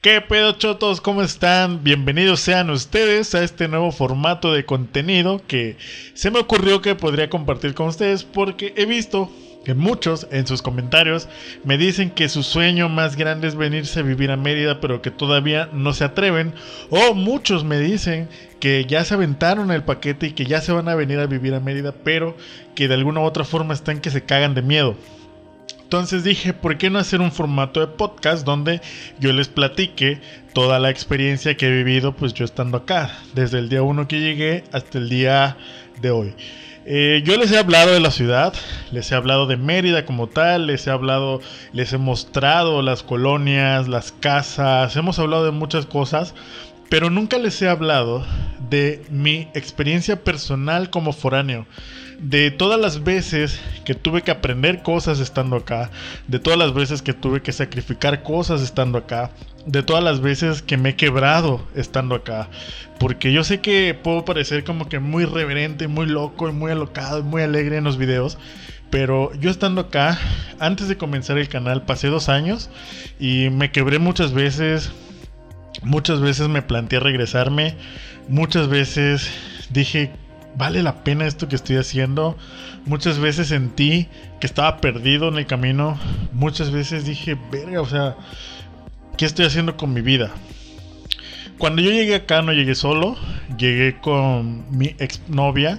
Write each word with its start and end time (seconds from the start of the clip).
¿Qué 0.00 0.22
pedo 0.22 0.52
chotos? 0.52 1.02
¿Cómo 1.02 1.20
están? 1.20 1.84
Bienvenidos 1.84 2.40
sean 2.40 2.70
ustedes 2.70 3.34
a 3.34 3.44
este 3.44 3.68
nuevo 3.68 3.92
formato 3.92 4.50
de 4.50 4.64
contenido 4.64 5.42
que 5.46 5.76
se 6.14 6.30
me 6.30 6.38
ocurrió 6.38 6.80
que 6.80 6.94
podría 6.94 7.28
compartir 7.28 7.74
con 7.74 7.88
ustedes 7.88 8.24
porque 8.24 8.72
he 8.78 8.86
visto 8.86 9.30
que 9.62 9.74
muchos 9.74 10.26
en 10.30 10.46
sus 10.46 10.62
comentarios 10.62 11.28
me 11.64 11.76
dicen 11.76 12.08
que 12.08 12.30
su 12.30 12.42
sueño 12.42 12.88
más 12.88 13.14
grande 13.16 13.46
es 13.46 13.56
venirse 13.56 14.00
a 14.00 14.02
vivir 14.02 14.30
a 14.30 14.38
Mérida 14.38 14.80
pero 14.80 15.02
que 15.02 15.10
todavía 15.10 15.68
no 15.74 15.92
se 15.92 16.04
atreven 16.04 16.54
o 16.88 17.12
muchos 17.12 17.64
me 17.64 17.78
dicen 17.78 18.26
que 18.58 18.86
ya 18.86 19.04
se 19.04 19.12
aventaron 19.12 19.70
el 19.70 19.82
paquete 19.82 20.28
y 20.28 20.32
que 20.32 20.46
ya 20.46 20.62
se 20.62 20.72
van 20.72 20.88
a 20.88 20.94
venir 20.94 21.18
a 21.18 21.26
vivir 21.26 21.52
a 21.52 21.60
Mérida 21.60 21.92
pero 21.92 22.38
que 22.74 22.88
de 22.88 22.94
alguna 22.94 23.20
u 23.20 23.24
otra 23.24 23.44
forma 23.44 23.74
están 23.74 24.00
que 24.00 24.10
se 24.10 24.24
cagan 24.24 24.54
de 24.54 24.62
miedo. 24.62 24.96
Entonces 25.90 26.22
dije, 26.22 26.52
¿por 26.54 26.78
qué 26.78 26.88
no 26.88 27.00
hacer 27.00 27.20
un 27.20 27.32
formato 27.32 27.80
de 27.80 27.88
podcast 27.88 28.46
donde 28.46 28.80
yo 29.18 29.32
les 29.32 29.48
platique 29.48 30.20
toda 30.54 30.78
la 30.78 30.88
experiencia 30.88 31.56
que 31.56 31.66
he 31.66 31.70
vivido 31.82 32.14
pues 32.14 32.32
yo 32.32 32.44
estando 32.44 32.76
acá, 32.76 33.10
desde 33.34 33.58
el 33.58 33.68
día 33.68 33.82
1 33.82 34.06
que 34.06 34.20
llegué 34.20 34.62
hasta 34.70 34.98
el 34.98 35.08
día 35.08 35.56
de 36.00 36.12
hoy? 36.12 36.34
Eh, 36.86 37.22
yo 37.24 37.36
les 37.36 37.50
he 37.50 37.58
hablado 37.58 37.92
de 37.92 37.98
la 37.98 38.12
ciudad, 38.12 38.54
les 38.92 39.10
he 39.10 39.16
hablado 39.16 39.48
de 39.48 39.56
Mérida 39.56 40.06
como 40.06 40.28
tal, 40.28 40.68
les 40.68 40.86
he 40.86 40.92
hablado, 40.92 41.40
les 41.72 41.92
he 41.92 41.98
mostrado 41.98 42.82
las 42.82 43.02
colonias, 43.02 43.88
las 43.88 44.12
casas, 44.12 44.94
hemos 44.94 45.18
hablado 45.18 45.44
de 45.44 45.50
muchas 45.50 45.86
cosas, 45.86 46.36
pero 46.90 47.08
nunca 47.08 47.38
les 47.38 47.62
he 47.62 47.68
hablado 47.68 48.26
de 48.68 49.02
mi 49.08 49.48
experiencia 49.54 50.22
personal 50.22 50.90
como 50.90 51.14
foráneo 51.14 51.66
de 52.20 52.50
todas 52.50 52.78
las 52.78 53.02
veces 53.02 53.58
que 53.84 53.94
tuve 53.94 54.22
que 54.22 54.30
aprender 54.30 54.82
cosas 54.82 55.20
estando 55.20 55.56
acá, 55.56 55.90
de 56.28 56.38
todas 56.38 56.58
las 56.58 56.74
veces 56.74 57.00
que 57.00 57.14
tuve 57.14 57.40
que 57.40 57.52
sacrificar 57.52 58.22
cosas 58.22 58.60
estando 58.60 58.98
acá, 58.98 59.30
de 59.64 59.82
todas 59.82 60.04
las 60.04 60.20
veces 60.20 60.60
que 60.60 60.76
me 60.76 60.90
he 60.90 60.96
quebrado 60.96 61.66
estando 61.74 62.14
acá. 62.14 62.48
Porque 62.98 63.32
yo 63.32 63.42
sé 63.42 63.60
que 63.60 63.94
puedo 63.94 64.26
parecer 64.26 64.64
como 64.64 64.88
que 64.88 64.98
muy 64.98 65.24
reverente, 65.24 65.88
muy 65.88 66.06
loco 66.06 66.48
y 66.48 66.52
muy 66.52 66.70
alocado 66.70 67.22
muy 67.22 67.42
alegre 67.42 67.78
en 67.78 67.84
los 67.84 67.96
videos. 67.96 68.36
Pero 68.90 69.32
yo 69.34 69.50
estando 69.50 69.82
acá, 69.82 70.18
antes 70.58 70.88
de 70.88 70.96
comenzar 70.96 71.38
el 71.38 71.48
canal, 71.48 71.84
pasé 71.84 72.08
dos 72.08 72.28
años 72.28 72.68
y 73.18 73.48
me 73.50 73.70
quebré 73.70 73.98
muchas 73.98 74.32
veces. 74.32 74.90
Muchas 75.82 76.20
veces 76.20 76.48
me 76.48 76.62
planteé 76.62 77.00
regresarme. 77.00 77.74
Muchas 78.28 78.68
veces 78.68 79.30
dije, 79.70 80.12
¿vale 80.56 80.82
la 80.82 81.02
pena 81.04 81.26
esto 81.26 81.48
que 81.48 81.56
estoy 81.56 81.76
haciendo? 81.76 82.36
Muchas 82.84 83.18
veces 83.18 83.48
sentí 83.48 84.08
que 84.40 84.46
estaba 84.46 84.78
perdido 84.78 85.28
en 85.28 85.36
el 85.36 85.46
camino. 85.46 85.98
Muchas 86.32 86.70
veces 86.70 87.04
dije, 87.04 87.36
verga, 87.50 87.80
o 87.80 87.86
sea, 87.86 88.16
¿qué 89.16 89.24
estoy 89.24 89.46
haciendo 89.46 89.76
con 89.76 89.92
mi 89.92 90.02
vida? 90.02 90.30
Cuando 91.58 91.82
yo 91.82 91.90
llegué 91.90 92.14
acá 92.14 92.40
no 92.40 92.52
llegué 92.52 92.74
solo, 92.74 93.16
llegué 93.58 94.00
con 94.00 94.64
mi 94.76 94.94
exnovia 94.98 95.78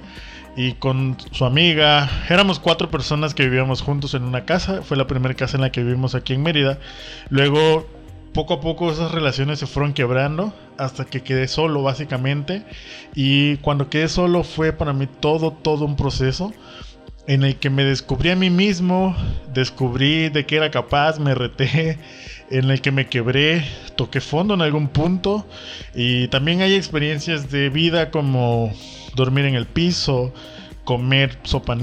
y 0.56 0.74
con 0.74 1.18
su 1.32 1.46
amiga. 1.46 2.10
Éramos 2.30 2.60
cuatro 2.60 2.92
personas 2.92 3.34
que 3.34 3.44
vivíamos 3.44 3.82
juntos 3.82 4.14
en 4.14 4.24
una 4.24 4.46
casa. 4.46 4.84
Fue 4.84 4.98
la 4.98 5.08
primera 5.08 5.34
casa 5.34 5.58
en 5.58 5.62
la 5.62 5.72
que 5.72 5.84
vivimos 5.84 6.14
aquí 6.14 6.34
en 6.34 6.44
Mérida. 6.44 6.80
Luego 7.30 7.88
poco 8.34 8.56
a 8.56 8.62
poco 8.62 8.92
esas 8.92 9.12
relaciones 9.12 9.60
se 9.60 9.68
fueron 9.68 9.94
quebrando 9.94 10.54
hasta 10.78 11.06
que 11.06 11.22
quedé 11.22 11.48
solo 11.48 11.84
básicamente. 11.84 12.64
Y 13.16 13.58
cuando 13.58 13.90
quedé 13.90 14.08
solo 14.08 14.44
fue 14.44 14.74
para 14.74 14.94
mí 14.94 15.08
todo 15.20 15.52
todo 15.52 15.86
un 15.86 15.96
proceso 15.96 16.54
en 17.28 17.44
el 17.44 17.58
que 17.58 17.70
me 17.70 17.84
descubrí 17.84 18.30
a 18.32 18.36
mí 18.36 18.50
mismo, 18.50 19.16
descubrí 19.54 20.30
de 20.30 20.46
qué 20.46 20.58
era 20.58 20.72
capaz, 20.72 21.20
me 21.20 21.36
reté, 21.36 22.00
en 22.50 22.70
el 22.70 22.82
que 22.82 22.92
me 22.92 23.08
quebré, 23.08 23.66
toqué 23.96 24.22
fondo 24.22 24.54
en 24.54 24.62
algún 24.62 24.88
punto. 24.88 25.46
Y 25.94 26.28
también 26.30 26.62
hay 26.62 26.76
experiencias 26.76 27.52
de 27.52 27.70
vida 27.70 28.12
como 28.12 28.74
dormir 29.16 29.46
en 29.46 29.56
el 29.56 29.66
piso, 29.66 30.34
comer 30.84 31.38
sopa 31.44 31.76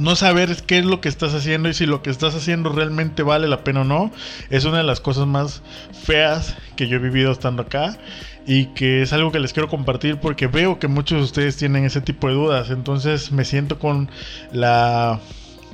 no 0.00 0.16
saber 0.16 0.56
qué 0.66 0.78
es 0.78 0.84
lo 0.84 1.00
que 1.00 1.08
estás 1.08 1.34
haciendo 1.34 1.68
y 1.68 1.74
si 1.74 1.86
lo 1.86 2.02
que 2.02 2.10
estás 2.10 2.34
haciendo 2.34 2.70
realmente 2.70 3.22
vale 3.22 3.48
la 3.48 3.62
pena 3.62 3.82
o 3.82 3.84
no, 3.84 4.10
es 4.48 4.64
una 4.64 4.78
de 4.78 4.84
las 4.84 5.00
cosas 5.00 5.26
más 5.26 5.62
feas 5.92 6.56
que 6.76 6.88
yo 6.88 6.96
he 6.96 7.00
vivido 7.00 7.30
estando 7.30 7.62
acá 7.62 7.98
y 8.46 8.66
que 8.66 9.02
es 9.02 9.12
algo 9.12 9.30
que 9.30 9.38
les 9.38 9.52
quiero 9.52 9.68
compartir 9.68 10.16
porque 10.16 10.46
veo 10.46 10.78
que 10.78 10.88
muchos 10.88 11.18
de 11.18 11.24
ustedes 11.24 11.56
tienen 11.56 11.84
ese 11.84 12.00
tipo 12.00 12.28
de 12.28 12.34
dudas, 12.34 12.70
entonces 12.70 13.30
me 13.30 13.44
siento 13.44 13.78
con 13.78 14.10
la 14.52 15.20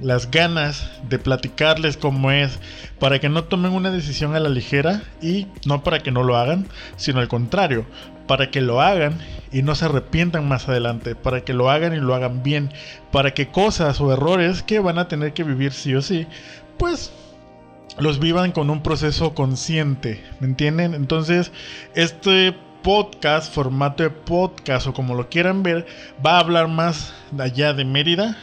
las 0.01 0.31
ganas 0.31 0.91
de 1.09 1.19
platicarles 1.19 1.97
cómo 1.97 2.31
es, 2.31 2.59
para 2.99 3.19
que 3.19 3.29
no 3.29 3.45
tomen 3.45 3.73
una 3.73 3.91
decisión 3.91 4.34
a 4.34 4.41
la 4.41 4.49
ligera 4.49 5.03
y 5.23 5.47
no 5.65 5.83
para 5.83 6.01
que 6.01 6.11
no 6.11 6.23
lo 6.23 6.37
hagan, 6.37 6.67
sino 6.97 7.21
al 7.21 7.29
contrario, 7.29 7.87
para 8.27 8.51
que 8.51 8.61
lo 8.61 8.81
hagan 8.81 9.19
y 9.53 9.62
no 9.62 9.75
se 9.75 9.87
arrepientan 9.87 10.49
más 10.49 10.69
adelante, 10.69 11.15
para 11.15 11.43
que 11.43 11.55
lo 11.55 11.71
hagan 11.71 11.95
y 11.95 12.01
lo 12.01 12.15
hagan 12.15 12.43
bien, 12.43 12.73
para 13.12 13.34
que 13.34 13.49
cosas 13.49 14.01
o 14.01 14.12
errores 14.12 14.62
que 14.62 14.81
van 14.81 14.99
a 14.99 15.09
tener 15.09 15.33
que 15.33 15.45
vivir 15.45 15.73
sí 15.73 15.95
o 15.95 16.03
sí, 16.03 16.27
pues 16.78 17.13
los 17.99 18.19
vivan 18.19 18.53
con 18.53 18.69
un 18.71 18.83
proceso 18.83 19.34
consciente, 19.34 20.23
¿me 20.41 20.49
entienden? 20.49 20.95
Entonces, 20.95 21.53
este 21.95 22.55
podcast, 22.83 23.53
formato 23.53 24.03
de 24.03 24.11
podcast 24.11 24.87
o 24.87 24.93
como 24.93 25.15
lo 25.15 25.28
quieran 25.28 25.63
ver, 25.63 25.87
va 26.25 26.37
a 26.37 26.41
hablar 26.41 26.69
más 26.69 27.15
allá 27.39 27.73
de 27.73 27.84
Mérida, 27.84 28.37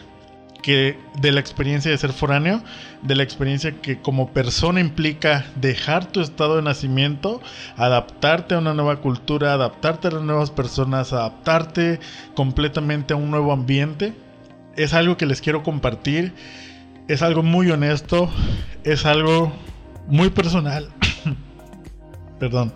que 0.63 0.97
de 1.19 1.31
la 1.31 1.39
experiencia 1.39 1.91
de 1.91 1.97
ser 1.99 2.13
foráneo, 2.13 2.63
de 3.03 3.15
la 3.15 3.21
experiencia 3.21 3.81
que 3.81 3.99
como 3.99 4.33
persona 4.33 4.79
implica 4.79 5.45
dejar 5.55 6.11
tu 6.11 6.21
estado 6.21 6.55
de 6.55 6.63
nacimiento, 6.63 7.41
adaptarte 7.77 8.55
a 8.55 8.57
una 8.57 8.73
nueva 8.73 9.01
cultura, 9.01 9.53
adaptarte 9.53 10.07
a 10.07 10.11
las 10.11 10.23
nuevas 10.23 10.49
personas, 10.49 11.13
adaptarte 11.13 11.99
completamente 12.35 13.13
a 13.13 13.17
un 13.17 13.29
nuevo 13.29 13.53
ambiente. 13.53 14.13
Es 14.75 14.95
algo 14.95 15.17
que 15.17 15.27
les 15.27 15.41
quiero 15.41 15.61
compartir, 15.61 16.33
es 17.07 17.21
algo 17.21 17.43
muy 17.43 17.69
honesto, 17.69 18.31
es 18.83 19.05
algo 19.05 19.53
muy 20.07 20.31
personal. 20.31 20.89
Perdón, 22.39 22.73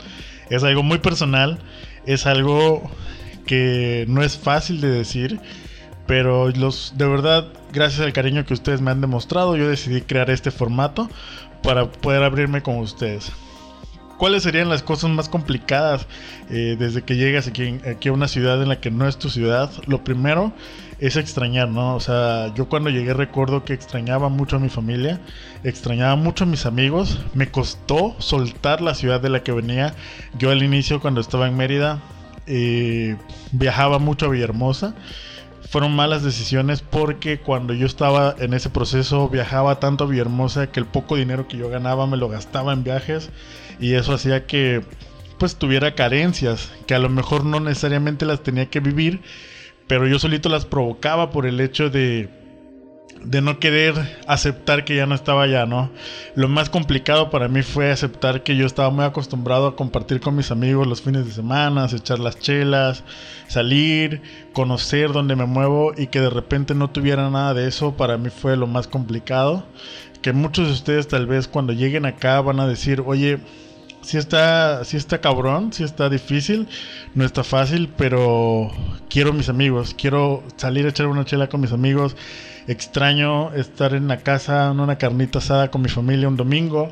es 0.51 0.63
algo 0.63 0.83
muy 0.83 0.99
personal, 0.99 1.57
es 2.05 2.27
algo 2.27 2.91
que 3.47 4.05
no 4.09 4.21
es 4.21 4.37
fácil 4.37 4.81
de 4.81 4.89
decir 4.89 5.39
pero 6.07 6.49
los, 6.49 6.93
de 6.97 7.05
verdad, 7.05 7.47
gracias 7.73 8.01
al 8.01 8.13
cariño 8.13 8.45
que 8.45 8.53
ustedes 8.53 8.81
me 8.81 8.91
han 8.91 9.01
demostrado, 9.01 9.57
yo 9.57 9.69
decidí 9.69 10.01
crear 10.01 10.29
este 10.29 10.51
formato 10.51 11.09
para 11.63 11.91
poder 11.91 12.23
abrirme 12.23 12.61
con 12.61 12.77
ustedes. 12.77 13.31
¿Cuáles 14.17 14.41
serían 14.43 14.67
las 14.67 14.81
cosas 14.81 15.11
más 15.11 15.29
complicadas 15.29 16.07
eh, 16.49 16.75
desde 16.79 17.03
que 17.03 17.17
llegas 17.17 17.47
aquí, 17.47 17.79
a 18.07 18.11
una 18.11 18.27
ciudad 18.27 18.61
en 18.63 18.69
la 18.69 18.79
que 18.79 18.89
no 18.89 19.07
es 19.07 19.17
tu 19.17 19.29
ciudad? 19.29 19.69
Lo 19.85 20.03
primero 20.03 20.53
es 20.99 21.17
extrañar, 21.17 21.69
¿no? 21.69 21.95
O 21.95 21.99
sea, 21.99 22.51
yo 22.55 22.67
cuando 22.67 22.89
llegué 22.89 23.13
recuerdo 23.13 23.63
que 23.63 23.73
extrañaba 23.73 24.29
mucho 24.29 24.55
a 24.55 24.59
mi 24.59 24.69
familia, 24.69 25.21
extrañaba 25.63 26.15
mucho 26.15 26.45
a 26.45 26.47
mis 26.47 26.65
amigos, 26.65 27.19
me 27.35 27.51
costó 27.51 28.15
soltar 28.17 28.81
la 28.81 28.95
ciudad 28.95 29.21
de 29.21 29.29
la 29.29 29.43
que 29.43 29.51
venía. 29.51 29.93
Yo 30.39 30.49
al 30.49 30.63
inicio 30.63 30.99
cuando 30.99 31.21
estaba 31.21 31.47
en 31.47 31.55
Mérida 31.55 32.01
eh, 32.47 33.17
viajaba 33.51 33.99
mucho 33.99 34.25
a 34.25 34.29
Villahermosa 34.29 34.95
fueron 35.69 35.95
malas 35.95 36.23
decisiones 36.23 36.81
porque 36.81 37.39
cuando 37.39 37.73
yo 37.73 37.85
estaba 37.85 38.35
en 38.39 38.53
ese 38.53 38.69
proceso 38.69 39.29
viajaba 39.29 39.79
tanto 39.79 40.05
a 40.05 40.07
Villahermosa 40.07 40.71
que 40.71 40.79
el 40.79 40.85
poco 40.85 41.15
dinero 41.15 41.47
que 41.47 41.57
yo 41.57 41.69
ganaba 41.69 42.07
me 42.07 42.17
lo 42.17 42.29
gastaba 42.29 42.73
en 42.73 42.83
viajes 42.83 43.29
y 43.79 43.93
eso 43.93 44.13
hacía 44.13 44.45
que 44.45 44.83
pues 45.37 45.57
tuviera 45.57 45.93
carencias 45.93 46.71
que 46.87 46.95
a 46.95 46.99
lo 46.99 47.09
mejor 47.09 47.45
no 47.45 47.59
necesariamente 47.59 48.25
las 48.25 48.43
tenía 48.43 48.69
que 48.69 48.79
vivir 48.79 49.21
pero 49.87 50.07
yo 50.07 50.19
solito 50.19 50.49
las 50.49 50.65
provocaba 50.65 51.31
por 51.31 51.45
el 51.45 51.59
hecho 51.59 51.89
de 51.89 52.29
de 53.29 53.41
no 53.41 53.59
querer 53.59 53.93
aceptar 54.25 54.85
que 54.85 54.95
ya 54.95 55.05
no 55.05 55.13
estaba 55.13 55.43
allá, 55.43 55.65
¿no? 55.65 55.89
Lo 56.35 56.47
más 56.47 56.69
complicado 56.69 57.29
para 57.29 57.49
mí 57.49 57.61
fue 57.61 57.91
aceptar 57.91 58.41
que 58.41 58.55
yo 58.55 58.65
estaba 58.65 58.89
muy 58.89 59.03
acostumbrado 59.03 59.67
a 59.67 59.75
compartir 59.75 60.21
con 60.21 60.37
mis 60.37 60.49
amigos 60.49 60.87
los 60.87 61.01
fines 61.01 61.25
de 61.25 61.33
semana, 61.33 61.87
echar 61.91 62.19
las 62.19 62.39
chelas, 62.39 63.03
salir, 63.49 64.21
conocer 64.53 65.11
dónde 65.11 65.35
me 65.35 65.45
muevo 65.45 65.91
y 65.97 66.07
que 66.07 66.21
de 66.21 66.29
repente 66.29 66.73
no 66.73 66.89
tuviera 66.89 67.29
nada 67.29 67.53
de 67.53 67.67
eso, 67.67 67.97
para 67.97 68.17
mí 68.17 68.29
fue 68.29 68.55
lo 68.55 68.65
más 68.65 68.87
complicado. 68.87 69.65
Que 70.21 70.31
muchos 70.31 70.67
de 70.67 70.73
ustedes 70.73 71.07
tal 71.09 71.27
vez 71.27 71.49
cuando 71.49 71.73
lleguen 71.73 72.05
acá 72.05 72.39
van 72.39 72.61
a 72.61 72.67
decir, 72.67 73.03
oye, 73.05 73.39
si 74.07 74.17
está, 74.17 74.83
si 74.85 74.97
está 74.97 75.19
cabrón, 75.19 75.73
si 75.73 75.83
está 75.83 76.09
difícil, 76.09 76.67
no 77.13 77.25
está 77.25 77.43
fácil, 77.43 77.89
pero 77.97 78.71
quiero 79.09 79.33
mis 79.33 79.49
amigos, 79.49 79.93
quiero 79.93 80.43
salir 80.55 80.85
a 80.85 80.89
echar 80.89 81.07
una 81.07 81.25
chela 81.25 81.49
con 81.49 81.61
mis 81.61 81.73
amigos 81.73 82.15
Extraño 82.67 83.53
estar 83.53 83.93
en 83.93 84.09
la 84.09 84.17
casa, 84.17 84.71
en 84.71 84.81
una 84.81 84.97
carnita 84.97 85.39
asada 85.39 85.71
con 85.71 85.81
mi 85.81 85.87
familia 85.87 86.27
un 86.27 86.35
domingo. 86.35 86.89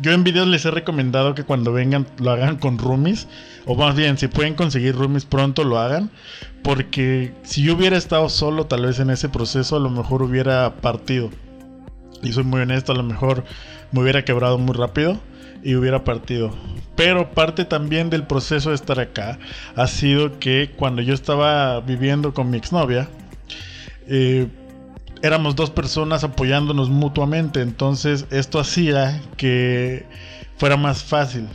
Yo 0.00 0.12
en 0.12 0.24
videos 0.24 0.48
les 0.48 0.64
he 0.64 0.70
recomendado 0.70 1.34
que 1.34 1.44
cuando 1.44 1.70
vengan 1.70 2.06
lo 2.18 2.30
hagan 2.30 2.56
con 2.56 2.78
roomies. 2.78 3.28
O 3.66 3.74
más 3.76 3.94
bien, 3.94 4.16
si 4.16 4.28
pueden 4.28 4.54
conseguir 4.54 4.96
roomies 4.96 5.26
pronto 5.26 5.62
lo 5.62 5.78
hagan. 5.78 6.10
Porque 6.62 7.34
si 7.42 7.62
yo 7.62 7.74
hubiera 7.74 7.98
estado 7.98 8.30
solo 8.30 8.64
tal 8.64 8.86
vez 8.86 8.98
en 8.98 9.10
ese 9.10 9.28
proceso 9.28 9.76
a 9.76 9.80
lo 9.80 9.90
mejor 9.90 10.22
hubiera 10.22 10.76
partido. 10.76 11.28
Y 12.22 12.32
soy 12.32 12.44
muy 12.44 12.60
honesto, 12.60 12.92
a 12.92 12.96
lo 12.96 13.02
mejor 13.02 13.44
me 13.92 14.00
hubiera 14.00 14.24
quebrado 14.24 14.58
muy 14.58 14.74
rápido 14.74 15.20
y 15.62 15.74
hubiera 15.74 16.04
partido. 16.04 16.50
Pero 16.96 17.32
parte 17.32 17.64
también 17.64 18.10
del 18.10 18.24
proceso 18.24 18.70
de 18.70 18.76
estar 18.76 19.00
acá 19.00 19.38
ha 19.74 19.86
sido 19.86 20.38
que 20.38 20.70
cuando 20.76 21.02
yo 21.02 21.14
estaba 21.14 21.80
viviendo 21.80 22.34
con 22.34 22.50
mi 22.50 22.58
exnovia, 22.58 23.08
eh, 24.06 24.46
éramos 25.22 25.56
dos 25.56 25.70
personas 25.70 26.22
apoyándonos 26.22 26.90
mutuamente. 26.90 27.62
Entonces 27.62 28.26
esto 28.30 28.60
hacía 28.60 29.20
que 29.36 30.06
fuera 30.56 30.76
más 30.76 31.02
fácil. 31.02 31.48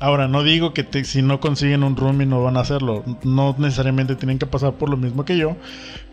Ahora, 0.00 0.26
no 0.28 0.42
digo 0.42 0.74
que 0.74 1.04
si 1.04 1.22
no 1.22 1.40
consiguen 1.40 1.84
un 1.84 1.96
roomie 1.96 2.26
no 2.26 2.42
van 2.42 2.56
a 2.56 2.60
hacerlo. 2.60 3.04
No 3.22 3.54
necesariamente 3.56 4.16
tienen 4.16 4.38
que 4.38 4.46
pasar 4.46 4.74
por 4.74 4.90
lo 4.90 4.96
mismo 4.96 5.24
que 5.24 5.38
yo. 5.38 5.56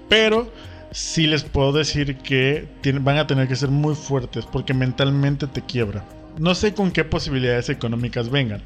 Pero 0.08 0.52
sí 0.92 1.28
les 1.28 1.44
puedo 1.44 1.72
decir 1.72 2.18
que 2.18 2.68
van 3.02 3.18
a 3.18 3.28
tener 3.28 3.48
que 3.48 3.56
ser 3.56 3.70
muy 3.70 3.96
fuertes 3.96 4.46
porque 4.46 4.74
mentalmente 4.74 5.48
te 5.48 5.62
quiebra. 5.62 6.06
No 6.38 6.56
sé 6.56 6.74
con 6.74 6.92
qué 6.92 7.04
posibilidades 7.04 7.70
económicas 7.70 8.30
vengan. 8.30 8.62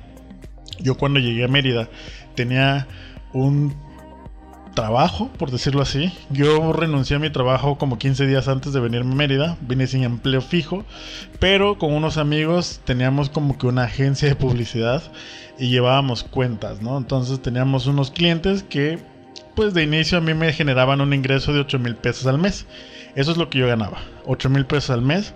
Yo 0.80 0.98
cuando 0.98 1.20
llegué 1.20 1.46
a 1.46 1.48
Mérida 1.48 1.88
tenía 2.36 2.88
un 3.34 3.74
trabajo, 4.76 5.30
por 5.40 5.50
decirlo 5.50 5.82
así. 5.82 6.12
Yo 6.30 6.74
renuncié 6.74 7.16
a 7.16 7.20
mi 7.20 7.32
trabajo 7.32 7.78
como 7.78 7.98
15 7.98 8.28
días 8.28 8.48
antes 8.48 8.74
de 8.74 8.80
venirme 8.80 9.14
a 9.14 9.16
Mérida. 9.16 9.58
Vine 9.62 9.88
sin 9.88 10.04
empleo 10.04 10.42
fijo, 10.42 10.86
pero 11.40 11.80
con 11.80 11.94
unos 11.94 12.18
amigos 12.18 12.82
teníamos 12.84 13.30
como 13.30 13.58
que 13.58 13.68
una 13.68 13.86
agencia 13.86 14.28
de 14.28 14.36
publicidad 14.36 15.02
y 15.58 15.70
llevábamos 15.70 16.24
cuentas, 16.24 16.82
¿no? 16.82 16.98
Entonces 16.98 17.42
teníamos 17.42 17.88
unos 17.88 18.12
clientes 18.12 18.64
que 18.64 19.00
pues 19.56 19.74
de 19.74 19.84
inicio 19.84 20.18
a 20.18 20.22
mí 20.22 20.34
me 20.34 20.54
generaban 20.54 21.02
un 21.02 21.14
ingreso 21.14 21.54
de 21.54 21.62
8 21.62 21.80
mil 21.80 21.96
pesos 21.96 22.28
al 22.28 22.38
mes. 22.38 22.66
Eso 23.16 23.32
es 23.32 23.38
lo 23.38 23.50
que 23.50 23.60
yo 23.60 23.68
ganaba, 23.68 24.00
8 24.26 24.50
mil 24.50 24.66
pesos 24.66 24.90
al 24.92 25.02
mes. 25.02 25.34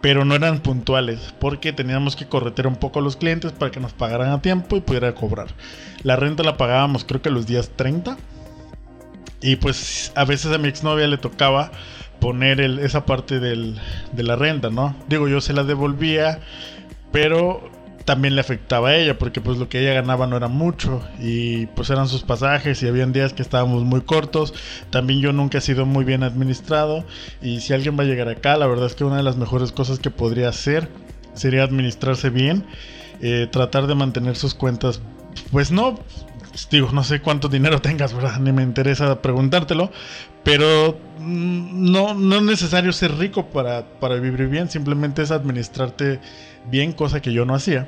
Pero 0.00 0.24
no 0.24 0.36
eran 0.36 0.60
puntuales, 0.60 1.34
porque 1.40 1.72
teníamos 1.72 2.14
que 2.14 2.26
correter 2.26 2.68
un 2.68 2.76
poco 2.76 3.00
a 3.00 3.02
los 3.02 3.16
clientes 3.16 3.50
para 3.50 3.72
que 3.72 3.80
nos 3.80 3.92
pagaran 3.92 4.30
a 4.30 4.40
tiempo 4.40 4.76
y 4.76 4.80
pudiera 4.80 5.12
cobrar. 5.14 5.48
La 6.04 6.14
renta 6.14 6.44
la 6.44 6.56
pagábamos 6.56 7.04
creo 7.04 7.20
que 7.20 7.30
los 7.30 7.48
días 7.48 7.72
30. 7.74 8.16
Y 9.40 9.56
pues 9.56 10.12
a 10.14 10.24
veces 10.24 10.52
a 10.52 10.58
mi 10.58 10.68
exnovia 10.68 11.08
le 11.08 11.16
tocaba 11.16 11.72
poner 12.20 12.60
esa 12.60 13.06
parte 13.06 13.40
de 13.40 13.74
la 14.16 14.36
renta, 14.36 14.70
¿no? 14.70 14.94
Digo, 15.08 15.28
yo 15.28 15.40
se 15.40 15.52
la 15.52 15.64
devolvía, 15.64 16.40
pero 17.10 17.70
también 18.08 18.34
le 18.34 18.40
afectaba 18.40 18.88
a 18.88 18.96
ella 18.96 19.18
porque 19.18 19.42
pues 19.42 19.58
lo 19.58 19.68
que 19.68 19.80
ella 19.80 19.92
ganaba 19.92 20.26
no 20.26 20.38
era 20.38 20.48
mucho 20.48 21.06
y 21.20 21.66
pues 21.66 21.90
eran 21.90 22.08
sus 22.08 22.22
pasajes 22.22 22.82
y 22.82 22.88
habían 22.88 23.12
días 23.12 23.34
que 23.34 23.42
estábamos 23.42 23.84
muy 23.84 24.00
cortos. 24.00 24.54
También 24.88 25.20
yo 25.20 25.34
nunca 25.34 25.58
he 25.58 25.60
sido 25.60 25.84
muy 25.84 26.06
bien 26.06 26.22
administrado 26.22 27.04
y 27.42 27.60
si 27.60 27.74
alguien 27.74 27.98
va 27.98 28.04
a 28.04 28.06
llegar 28.06 28.30
acá, 28.30 28.56
la 28.56 28.66
verdad 28.66 28.86
es 28.86 28.94
que 28.94 29.04
una 29.04 29.18
de 29.18 29.22
las 29.22 29.36
mejores 29.36 29.72
cosas 29.72 29.98
que 29.98 30.08
podría 30.08 30.48
hacer 30.48 30.88
sería 31.34 31.64
administrarse 31.64 32.30
bien, 32.30 32.64
eh, 33.20 33.46
tratar 33.52 33.86
de 33.86 33.94
mantener 33.94 34.36
sus 34.36 34.54
cuentas, 34.54 35.02
pues 35.52 35.70
no, 35.70 35.98
digo, 36.70 36.88
no 36.92 37.04
sé 37.04 37.20
cuánto 37.20 37.50
dinero 37.50 37.78
tengas. 37.82 38.14
Ni 38.40 38.52
me 38.52 38.62
interesa 38.62 39.20
preguntártelo, 39.20 39.92
pero 40.44 40.98
mm, 41.18 41.92
no, 41.92 42.14
no 42.14 42.36
es 42.36 42.42
necesario 42.42 42.90
ser 42.94 43.18
rico 43.18 43.50
para, 43.50 43.86
para 44.00 44.14
vivir 44.14 44.48
bien, 44.48 44.70
simplemente 44.70 45.20
es 45.20 45.30
administrarte 45.30 46.20
bien, 46.70 46.92
cosa 46.92 47.20
que 47.20 47.34
yo 47.34 47.44
no 47.44 47.54
hacía. 47.54 47.86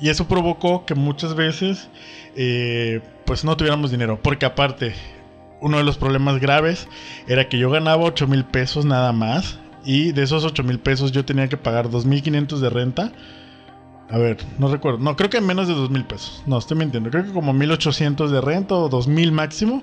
Y 0.00 0.08
eso 0.08 0.26
provocó 0.26 0.86
que 0.86 0.94
muchas 0.94 1.34
veces 1.34 1.88
eh, 2.36 3.00
pues 3.26 3.44
no 3.44 3.56
tuviéramos 3.56 3.90
dinero. 3.90 4.18
Porque 4.22 4.46
aparte, 4.46 4.94
uno 5.60 5.78
de 5.78 5.84
los 5.84 5.98
problemas 5.98 6.40
graves 6.40 6.88
era 7.28 7.48
que 7.48 7.58
yo 7.58 7.70
ganaba 7.70 8.04
8 8.04 8.26
mil 8.26 8.44
pesos 8.44 8.84
nada 8.84 9.12
más. 9.12 9.58
Y 9.84 10.12
de 10.12 10.22
esos 10.22 10.44
8 10.44 10.62
mil 10.62 10.78
pesos 10.78 11.12
yo 11.12 11.24
tenía 11.24 11.48
que 11.48 11.56
pagar 11.56 11.88
2.500 11.88 12.58
de 12.58 12.70
renta. 12.70 13.12
A 14.10 14.18
ver, 14.18 14.38
no 14.58 14.68
recuerdo. 14.68 14.98
No, 14.98 15.16
creo 15.16 15.30
que 15.30 15.40
menos 15.40 15.68
de 15.68 15.74
2 15.74 15.90
mil 15.90 16.04
pesos. 16.04 16.42
No, 16.46 16.58
estoy 16.58 16.76
mintiendo. 16.76 17.10
Creo 17.10 17.24
que 17.24 17.32
como 17.32 17.52
1.800 17.52 18.28
de 18.28 18.40
renta 18.40 18.74
o 18.74 18.90
2.000 18.90 19.32
máximo. 19.32 19.82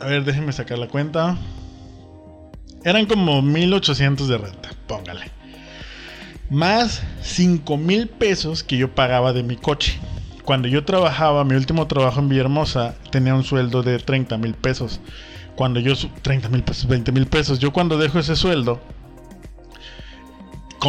A 0.00 0.06
ver, 0.06 0.24
déjenme 0.24 0.52
sacar 0.52 0.78
la 0.78 0.88
cuenta. 0.88 1.36
Eran 2.84 3.06
como 3.06 3.42
1.800 3.42 4.26
de 4.26 4.38
renta. 4.38 4.70
Póngale 4.86 5.41
más 6.52 7.02
5 7.22 7.78
mil 7.78 8.08
pesos 8.08 8.62
que 8.62 8.76
yo 8.76 8.94
pagaba 8.94 9.32
de 9.32 9.42
mi 9.42 9.56
coche. 9.56 9.98
Cuando 10.44 10.68
yo 10.68 10.84
trabajaba, 10.84 11.44
mi 11.44 11.54
último 11.54 11.86
trabajo 11.86 12.20
en 12.20 12.28
Villahermosa, 12.28 12.94
tenía 13.10 13.34
un 13.34 13.42
sueldo 13.42 13.82
de 13.82 13.98
30 13.98 14.36
mil 14.36 14.54
pesos. 14.54 15.00
Cuando 15.56 15.80
yo, 15.80 15.94
30 16.20 16.50
mil 16.50 16.62
pesos, 16.62 16.86
20 16.86 17.10
mil 17.10 17.26
pesos, 17.26 17.58
yo 17.58 17.72
cuando 17.72 17.96
dejo 17.96 18.18
ese 18.18 18.36
sueldo, 18.36 18.80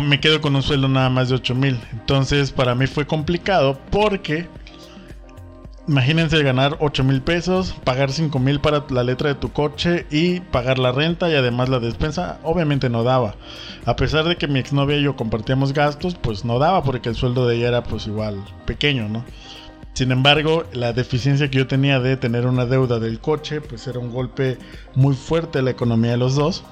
me 0.01 0.19
quedo 0.19 0.42
con 0.42 0.56
un 0.56 0.63
sueldo 0.63 0.89
nada 0.89 1.10
más 1.10 1.30
de 1.30 1.36
8 1.36 1.56
mil. 1.56 1.80
Entonces 1.94 2.51
para 2.51 2.75
mí 2.75 2.88
fue 2.88 3.07
complicado 3.07 3.80
porque 3.89 4.48
Imagínense 5.85 6.41
ganar 6.44 6.77
8 6.80 7.03
mil 7.03 7.21
pesos, 7.21 7.75
pagar 7.83 8.09
5 8.09 8.39
mil 8.39 8.62
para 8.62 8.85
la 8.89 9.03
letra 9.03 9.27
de 9.27 9.35
tu 9.35 9.51
coche 9.51 10.06
y 10.09 10.39
pagar 10.39 10.80
la 10.80 10.94
renta 10.94 11.30
y 11.30 11.35
además 11.35 11.68
la 11.68 11.80
despensa, 11.80 12.39
obviamente 12.41 12.89
no 12.89 13.03
daba. 13.03 13.35
A 13.83 13.97
pesar 13.97 14.24
de 14.24 14.38
que 14.38 14.47
mi 14.47 14.59
exnovia 14.59 14.95
y 14.95 15.03
yo 15.03 15.18
compartíamos 15.18 15.74
gastos, 15.74 16.15
pues 16.15 16.45
no 16.45 16.57
daba 16.57 16.83
porque 16.83 17.09
el 17.09 17.15
sueldo 17.15 17.45
de 17.45 17.57
ella 17.57 17.68
era 17.68 17.83
pues 17.83 18.07
igual 18.07 18.41
pequeño, 18.65 19.09
¿no? 19.09 19.25
Sin 19.91 20.13
embargo, 20.13 20.63
la 20.71 20.94
deficiencia 20.94 21.51
que 21.51 21.57
yo 21.57 21.68
tenía 21.68 22.00
de 22.00 22.15
tener 22.15 22.47
una 22.47 22.65
deuda 22.65 23.00
del 23.00 23.19
coche, 23.19 23.59
pues 23.59 23.86
era 23.86 24.00
un 24.00 24.13
golpe 24.13 24.57
muy 24.95 25.15
fuerte 25.15 25.59
a 25.59 25.63
la 25.63 25.71
economía 25.71 26.12
de 26.12 26.18
los 26.18 26.36
dos, 26.36 26.63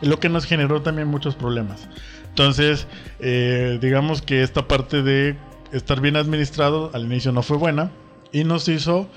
lo 0.00 0.20
que 0.20 0.28
nos 0.28 0.44
generó 0.44 0.80
también 0.80 1.08
muchos 1.08 1.34
problemas. 1.34 1.88
Entonces, 2.28 2.86
eh, 3.18 3.80
digamos 3.82 4.22
que 4.22 4.44
esta 4.44 4.68
parte 4.68 5.02
de 5.02 5.36
estar 5.72 6.00
bien 6.00 6.14
administrado 6.14 6.92
al 6.94 7.02
inicio 7.02 7.32
no 7.32 7.42
fue 7.42 7.56
buena 7.56 7.90
y 8.32 8.44
nos 8.44 8.68
hizo 8.68 9.08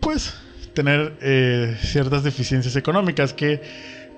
pues 0.00 0.34
tener 0.74 1.16
eh, 1.20 1.76
ciertas 1.80 2.22
deficiencias 2.22 2.76
económicas 2.76 3.32
que, 3.32 3.62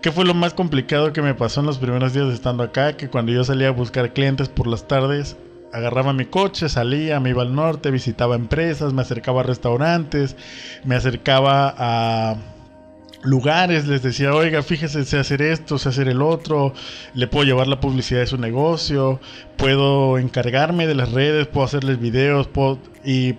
que 0.02 0.12
fue 0.12 0.24
lo 0.24 0.34
más 0.34 0.54
complicado 0.54 1.12
que 1.12 1.22
me 1.22 1.34
pasó 1.34 1.60
en 1.60 1.66
los 1.66 1.78
primeros 1.78 2.12
días 2.12 2.32
estando 2.32 2.64
acá, 2.64 2.96
que 2.96 3.08
cuando 3.08 3.32
yo 3.32 3.44
salía 3.44 3.68
a 3.68 3.72
buscar 3.72 4.12
clientes 4.12 4.48
por 4.48 4.66
las 4.66 4.88
tardes, 4.88 5.36
agarraba 5.72 6.12
mi 6.12 6.24
coche, 6.24 6.68
salía, 6.68 7.20
me 7.20 7.30
iba 7.30 7.42
al 7.42 7.54
norte, 7.54 7.90
visitaba 7.90 8.34
empresas, 8.34 8.92
me 8.92 9.02
acercaba 9.02 9.40
a 9.40 9.44
restaurantes, 9.44 10.36
me 10.84 10.96
acercaba 10.96 11.74
a 11.76 12.36
lugares, 13.22 13.86
les 13.86 14.02
decía, 14.02 14.34
oiga, 14.34 14.62
fíjese, 14.62 15.04
sé 15.04 15.18
hacer 15.18 15.42
esto, 15.42 15.78
sé 15.78 15.88
hacer 15.88 16.08
el 16.08 16.22
otro, 16.22 16.72
le 17.14 17.26
puedo 17.26 17.44
llevar 17.44 17.66
la 17.66 17.80
publicidad 17.80 18.20
de 18.20 18.26
su 18.26 18.38
negocio, 18.38 19.20
puedo 19.56 20.18
encargarme 20.18 20.86
de 20.86 20.94
las 20.94 21.12
redes, 21.12 21.46
puedo 21.46 21.66
hacerles 21.66 22.00
videos, 22.00 22.46
puedo... 22.46 22.78
y 23.04 23.36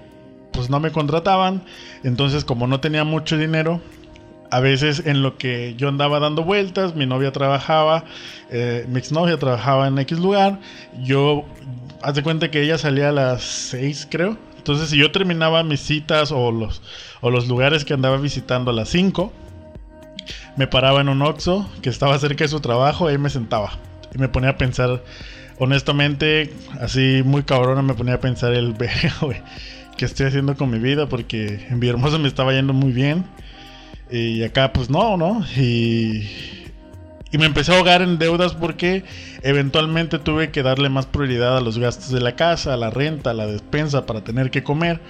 pues 0.52 0.70
no 0.70 0.80
me 0.80 0.92
contrataban. 0.92 1.64
Entonces, 2.04 2.46
como 2.46 2.68
no 2.68 2.80
tenía 2.80 3.04
mucho 3.04 3.38
dinero, 3.38 3.82
a 4.52 4.60
veces 4.60 5.04
en 5.06 5.22
lo 5.22 5.38
que 5.38 5.76
yo 5.78 5.90
andaba 5.90 6.20
dando 6.20 6.44
vueltas, 6.44 6.96
mi 6.96 7.06
novia 7.06 7.32
trabajaba, 7.32 8.06
eh, 8.50 8.86
mi 8.90 9.00
exnovia 9.00 9.38
trabajaba 9.38 9.88
en 9.88 9.98
X 10.00 10.20
lugar, 10.20 10.60
yo, 11.04 11.46
haz 12.02 12.16
de 12.16 12.24
cuenta 12.24 12.50
que 12.50 12.62
ella 12.64 12.78
salía 12.78 13.10
a 13.10 13.12
las 13.12 13.44
6 13.44 14.08
creo, 14.10 14.38
entonces 14.58 14.90
si 14.90 14.98
yo 14.98 15.12
terminaba 15.12 15.64
mis 15.64 15.82
citas 15.82 16.32
o 16.32 16.52
los, 16.52 16.82
o 17.22 17.30
los 17.30 17.48
lugares 17.48 17.86
que 17.86 17.94
andaba 17.94 18.18
visitando 18.18 18.72
a 18.72 18.74
las 18.74 18.90
5, 18.90 19.32
me 20.58 20.68
paraba 20.68 21.02
en 21.02 21.10
un 21.10 21.22
Oxxo 21.22 21.70
que 21.82 21.90
estaba 21.90 22.18
cerca 22.20 22.44
de 22.44 22.50
su 22.50 22.60
trabajo 22.60 23.08
y 23.08 23.14
ahí 23.14 23.18
me 23.18 23.30
sentaba. 23.30 23.80
Y 24.14 24.18
me 24.18 24.28
ponía 24.28 24.50
a 24.50 24.58
pensar, 24.58 25.04
honestamente, 25.58 26.54
así 26.82 27.22
muy 27.24 27.44
cabrona 27.44 27.82
me 27.82 27.94
ponía 27.94 28.16
a 28.16 28.20
pensar 28.20 28.54
el, 28.54 28.74
güey 29.22 29.42
qué 30.00 30.06
estoy 30.06 30.28
haciendo 30.28 30.56
con 30.56 30.70
mi 30.70 30.80
vida 30.80 31.10
porque 31.10 31.68
en 31.70 31.82
Villahermosa 31.82 32.18
me 32.20 32.30
estaba 32.30 32.54
yendo 32.54 32.72
muy 32.72 32.94
bien 32.94 33.26
y 34.10 34.42
acá 34.44 34.72
pues 34.72 34.90
no, 34.90 35.18
¿no? 35.18 35.46
Y, 35.58 36.26
y 37.32 37.38
me 37.38 37.46
empecé 37.46 37.74
a 37.74 37.78
ahogar 37.78 38.02
en 38.02 38.18
deudas 38.18 38.54
porque 38.54 39.04
eventualmente 39.44 40.18
tuve 40.18 40.52
que 40.52 40.64
darle 40.64 40.88
más 40.88 41.06
prioridad 41.06 41.58
a 41.58 41.62
los 41.62 41.78
gastos 41.78 42.12
de 42.12 42.22
la 42.22 42.38
casa, 42.38 42.74
a 42.74 42.78
la 42.78 42.90
renta, 42.90 43.32
a 43.32 43.34
la 43.34 43.46
despensa 43.46 44.06
para 44.06 44.24
tener 44.24 44.52
que 44.52 44.64
comer 44.64 45.02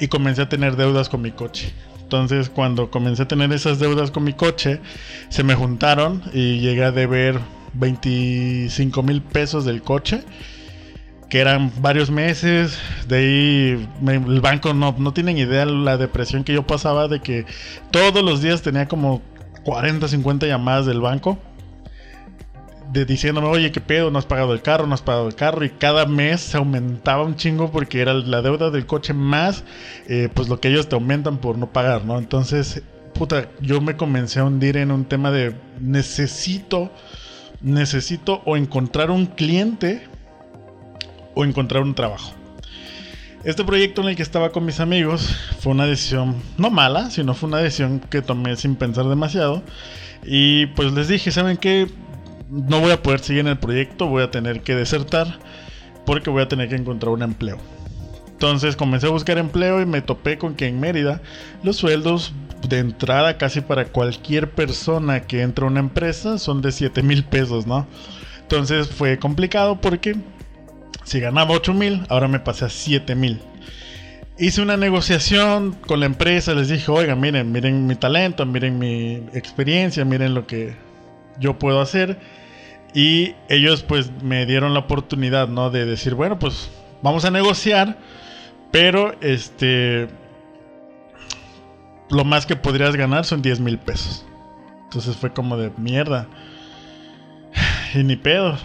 y 0.00 0.08
comencé 0.08 0.42
a 0.42 0.48
tener 0.48 0.74
deudas 0.74 1.08
con 1.08 1.22
mi 1.22 1.30
coche. 1.30 1.72
Entonces 2.02 2.50
cuando 2.50 2.90
comencé 2.90 3.22
a 3.22 3.28
tener 3.28 3.52
esas 3.52 3.78
deudas 3.78 4.10
con 4.10 4.24
mi 4.24 4.32
coche, 4.32 4.80
se 5.28 5.44
me 5.44 5.54
juntaron 5.54 6.20
y 6.32 6.58
llegué 6.58 6.82
a 6.82 6.90
deber 6.90 7.38
25 7.74 9.04
mil 9.04 9.22
pesos 9.22 9.64
del 9.64 9.82
coche 9.82 10.24
que 11.30 11.38
eran 11.38 11.72
varios 11.80 12.10
meses. 12.10 12.78
De 13.08 13.16
ahí 13.16 13.88
el 14.06 14.40
banco 14.42 14.74
no, 14.74 14.94
no 14.98 15.14
tienen 15.14 15.38
idea 15.38 15.64
la 15.64 15.96
depresión 15.96 16.44
que 16.44 16.52
yo 16.52 16.66
pasaba 16.66 17.08
de 17.08 17.20
que 17.20 17.46
todos 17.90 18.22
los 18.22 18.42
días 18.42 18.60
tenía 18.60 18.88
como 18.88 19.22
40, 19.64 20.08
50 20.08 20.46
llamadas 20.46 20.84
del 20.84 21.00
banco. 21.00 21.38
De 22.92 23.04
diciéndome, 23.04 23.46
oye, 23.46 23.70
¿qué 23.70 23.80
pedo? 23.80 24.10
No 24.10 24.18
has 24.18 24.26
pagado 24.26 24.52
el 24.52 24.62
carro, 24.62 24.88
no 24.88 24.94
has 24.94 25.02
pagado 25.02 25.28
el 25.28 25.36
carro. 25.36 25.64
Y 25.64 25.70
cada 25.70 26.06
mes 26.06 26.40
se 26.40 26.56
aumentaba 26.56 27.22
un 27.22 27.36
chingo 27.36 27.70
porque 27.70 28.00
era 28.00 28.12
la 28.12 28.42
deuda 28.42 28.70
del 28.70 28.84
coche 28.84 29.14
más, 29.14 29.62
eh, 30.08 30.28
pues 30.34 30.48
lo 30.48 30.60
que 30.60 30.68
ellos 30.68 30.88
te 30.88 30.96
aumentan 30.96 31.38
por 31.38 31.56
no 31.56 31.72
pagar, 31.72 32.04
¿no? 32.04 32.18
Entonces, 32.18 32.82
puta, 33.14 33.48
yo 33.60 33.80
me 33.80 33.96
comencé 33.96 34.40
a 34.40 34.44
hundir 34.44 34.76
en 34.76 34.90
un 34.90 35.04
tema 35.04 35.30
de 35.30 35.54
necesito 35.78 36.90
necesito 37.62 38.42
o 38.46 38.56
encontrar 38.56 39.10
un 39.10 39.26
cliente 39.26 40.02
o 41.34 41.44
encontrar 41.44 41.82
un 41.82 41.94
trabajo. 41.94 42.32
Este 43.42 43.64
proyecto 43.64 44.02
en 44.02 44.08
el 44.08 44.16
que 44.16 44.22
estaba 44.22 44.50
con 44.50 44.66
mis 44.66 44.80
amigos 44.80 45.34
fue 45.60 45.72
una 45.72 45.86
decisión 45.86 46.36
no 46.58 46.70
mala, 46.70 47.10
sino 47.10 47.32
fue 47.32 47.48
una 47.48 47.58
decisión 47.58 48.00
que 48.00 48.20
tomé 48.20 48.56
sin 48.56 48.76
pensar 48.76 49.06
demasiado. 49.06 49.62
Y 50.24 50.66
pues 50.66 50.92
les 50.92 51.08
dije, 51.08 51.30
¿saben 51.30 51.56
qué? 51.56 51.88
No 52.50 52.80
voy 52.80 52.90
a 52.90 53.02
poder 53.02 53.20
seguir 53.20 53.40
en 53.40 53.48
el 53.48 53.58
proyecto, 53.58 54.08
voy 54.08 54.22
a 54.22 54.30
tener 54.30 54.60
que 54.60 54.74
desertar 54.74 55.38
porque 56.04 56.28
voy 56.28 56.42
a 56.42 56.48
tener 56.48 56.68
que 56.68 56.74
encontrar 56.74 57.12
un 57.12 57.22
empleo. 57.22 57.56
Entonces 58.30 58.76
comencé 58.76 59.06
a 59.06 59.10
buscar 59.10 59.38
empleo 59.38 59.80
y 59.80 59.86
me 59.86 60.02
topé 60.02 60.36
con 60.36 60.54
que 60.54 60.66
en 60.66 60.80
Mérida 60.80 61.22
los 61.62 61.76
sueldos 61.76 62.34
de 62.68 62.78
entrada 62.78 63.38
casi 63.38 63.60
para 63.60 63.86
cualquier 63.86 64.50
persona 64.50 65.22
que 65.22 65.42
entra 65.42 65.64
a 65.64 65.68
una 65.68 65.80
empresa 65.80 66.38
son 66.38 66.60
de 66.60 66.72
7 66.72 67.02
mil 67.02 67.24
pesos, 67.24 67.66
¿no? 67.66 67.86
Entonces 68.42 68.88
fue 68.88 69.18
complicado 69.18 69.80
porque 69.80 70.16
si 71.04 71.20
ganaba 71.20 71.54
8 71.54 71.74
mil, 71.74 72.04
ahora 72.08 72.28
me 72.28 72.40
pasé 72.40 72.66
a 72.66 72.68
7 72.68 73.14
mil. 73.14 73.40
Hice 74.38 74.62
una 74.62 74.76
negociación 74.76 75.72
con 75.72 76.00
la 76.00 76.06
empresa, 76.06 76.54
les 76.54 76.68
dije, 76.68 76.90
oiga, 76.90 77.14
miren, 77.14 77.52
miren 77.52 77.86
mi 77.86 77.94
talento, 77.94 78.46
miren 78.46 78.78
mi 78.78 79.16
experiencia, 79.34 80.04
miren 80.04 80.34
lo 80.34 80.46
que 80.46 80.74
yo 81.38 81.58
puedo 81.58 81.80
hacer. 81.80 82.18
Y 82.94 83.34
ellos 83.48 83.82
pues 83.82 84.10
me 84.22 84.46
dieron 84.46 84.72
la 84.74 84.80
oportunidad, 84.80 85.48
¿no? 85.48 85.70
De 85.70 85.84
decir, 85.84 86.14
bueno, 86.14 86.38
pues 86.38 86.70
vamos 87.02 87.24
a 87.24 87.30
negociar, 87.30 87.98
pero 88.70 89.14
este... 89.20 90.08
Lo 92.08 92.24
más 92.24 92.44
que 92.44 92.56
podrías 92.56 92.96
ganar 92.96 93.24
son 93.24 93.40
10 93.40 93.60
mil 93.60 93.78
pesos. 93.78 94.26
Entonces 94.84 95.16
fue 95.16 95.32
como 95.32 95.56
de 95.56 95.70
mierda. 95.76 96.26
Y 97.94 98.04
ni 98.04 98.16
pedo. 98.16 98.56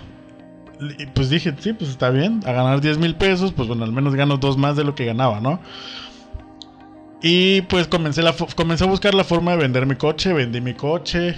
Y 0.79 1.05
pues 1.08 1.29
dije, 1.29 1.53
sí, 1.60 1.74
pues 1.74 1.89
está 1.89 2.10
bien, 2.10 2.41
a 2.46 2.51
ganar 2.51 2.82
10 2.82 2.98
mil 2.98 3.15
pesos, 3.15 3.53
pues 3.53 3.67
bueno, 3.67 3.84
al 3.84 3.91
menos 3.91 4.15
gano 4.15 4.38
dos 4.38 4.58
más 4.58 4.75
de 4.75 4.84
lo 4.84 4.96
que 4.96 5.05
ganaba, 5.05 5.39
¿no? 5.39 5.60
Y 7.22 7.62
pues 7.63 7.88
comencé, 7.88 8.22
la, 8.22 8.36
comencé 8.55 8.84
a 8.84 8.88
buscar 8.88 9.13
la 9.15 9.24
forma 9.24 9.51
de 9.51 9.58
vender 9.58 9.86
mi 9.86 9.96
coche, 9.96 10.34
vendí 10.34 10.62
mi 10.62 10.74
coche, 10.74 11.36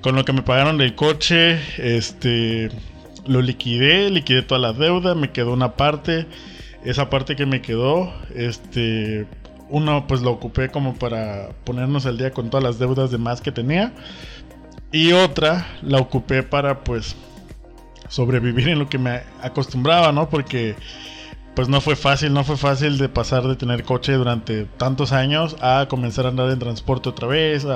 con 0.00 0.14
lo 0.14 0.24
que 0.24 0.32
me 0.32 0.42
pagaron 0.42 0.78
del 0.78 0.94
coche, 0.94 1.58
este, 1.78 2.70
lo 3.26 3.40
liquidé, 3.42 4.10
liquidé 4.10 4.42
toda 4.42 4.60
la 4.60 4.72
deuda, 4.72 5.14
me 5.14 5.32
quedó 5.32 5.52
una 5.52 5.76
parte, 5.76 6.26
esa 6.84 7.10
parte 7.10 7.36
que 7.36 7.46
me 7.46 7.62
quedó, 7.62 8.12
este, 8.34 9.26
uno 9.70 10.06
pues 10.06 10.20
lo 10.22 10.30
ocupé 10.30 10.68
como 10.68 10.94
para 10.94 11.50
ponernos 11.64 12.06
al 12.06 12.18
día 12.18 12.32
con 12.32 12.50
todas 12.50 12.64
las 12.64 12.78
deudas 12.78 13.10
de 13.10 13.18
más 13.18 13.40
que 13.40 13.52
tenía. 13.52 13.92
Y 14.90 15.12
otra 15.12 15.66
la 15.82 15.98
ocupé 15.98 16.42
para 16.42 16.84
pues 16.84 17.14
sobrevivir 18.08 18.68
en 18.68 18.78
lo 18.78 18.88
que 18.88 18.98
me 18.98 19.22
acostumbraba, 19.42 20.12
¿no? 20.12 20.28
Porque 20.28 20.76
pues 21.54 21.68
no 21.68 21.80
fue 21.80 21.96
fácil, 21.96 22.32
no 22.32 22.44
fue 22.44 22.56
fácil 22.56 22.98
de 22.98 23.08
pasar 23.08 23.42
de 23.42 23.56
tener 23.56 23.82
coche 23.82 24.12
durante 24.12 24.64
tantos 24.64 25.10
años 25.12 25.56
a 25.60 25.86
comenzar 25.88 26.26
a 26.26 26.28
andar 26.28 26.50
en 26.50 26.58
transporte 26.58 27.08
otra 27.08 27.26
vez. 27.26 27.66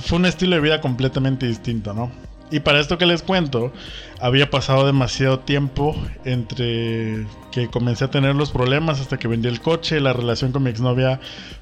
fue 0.00 0.18
un 0.18 0.26
estilo 0.26 0.56
de 0.56 0.60
vida 0.60 0.80
completamente 0.80 1.46
distinto, 1.46 1.94
¿no? 1.94 2.10
Y 2.50 2.60
para 2.60 2.80
esto 2.80 2.96
que 2.96 3.04
les 3.04 3.22
cuento, 3.22 3.72
había 4.20 4.48
pasado 4.48 4.86
demasiado 4.86 5.40
tiempo 5.40 5.94
entre 6.24 7.26
que 7.52 7.68
comencé 7.68 8.04
a 8.04 8.10
tener 8.10 8.34
los 8.34 8.50
problemas 8.50 9.00
hasta 9.00 9.18
que 9.18 9.28
vendí 9.28 9.48
el 9.48 9.60
coche, 9.60 10.00
la 10.00 10.14
relación 10.14 10.52
con 10.52 10.62
mi 10.62 10.70
exnovia 10.70 11.20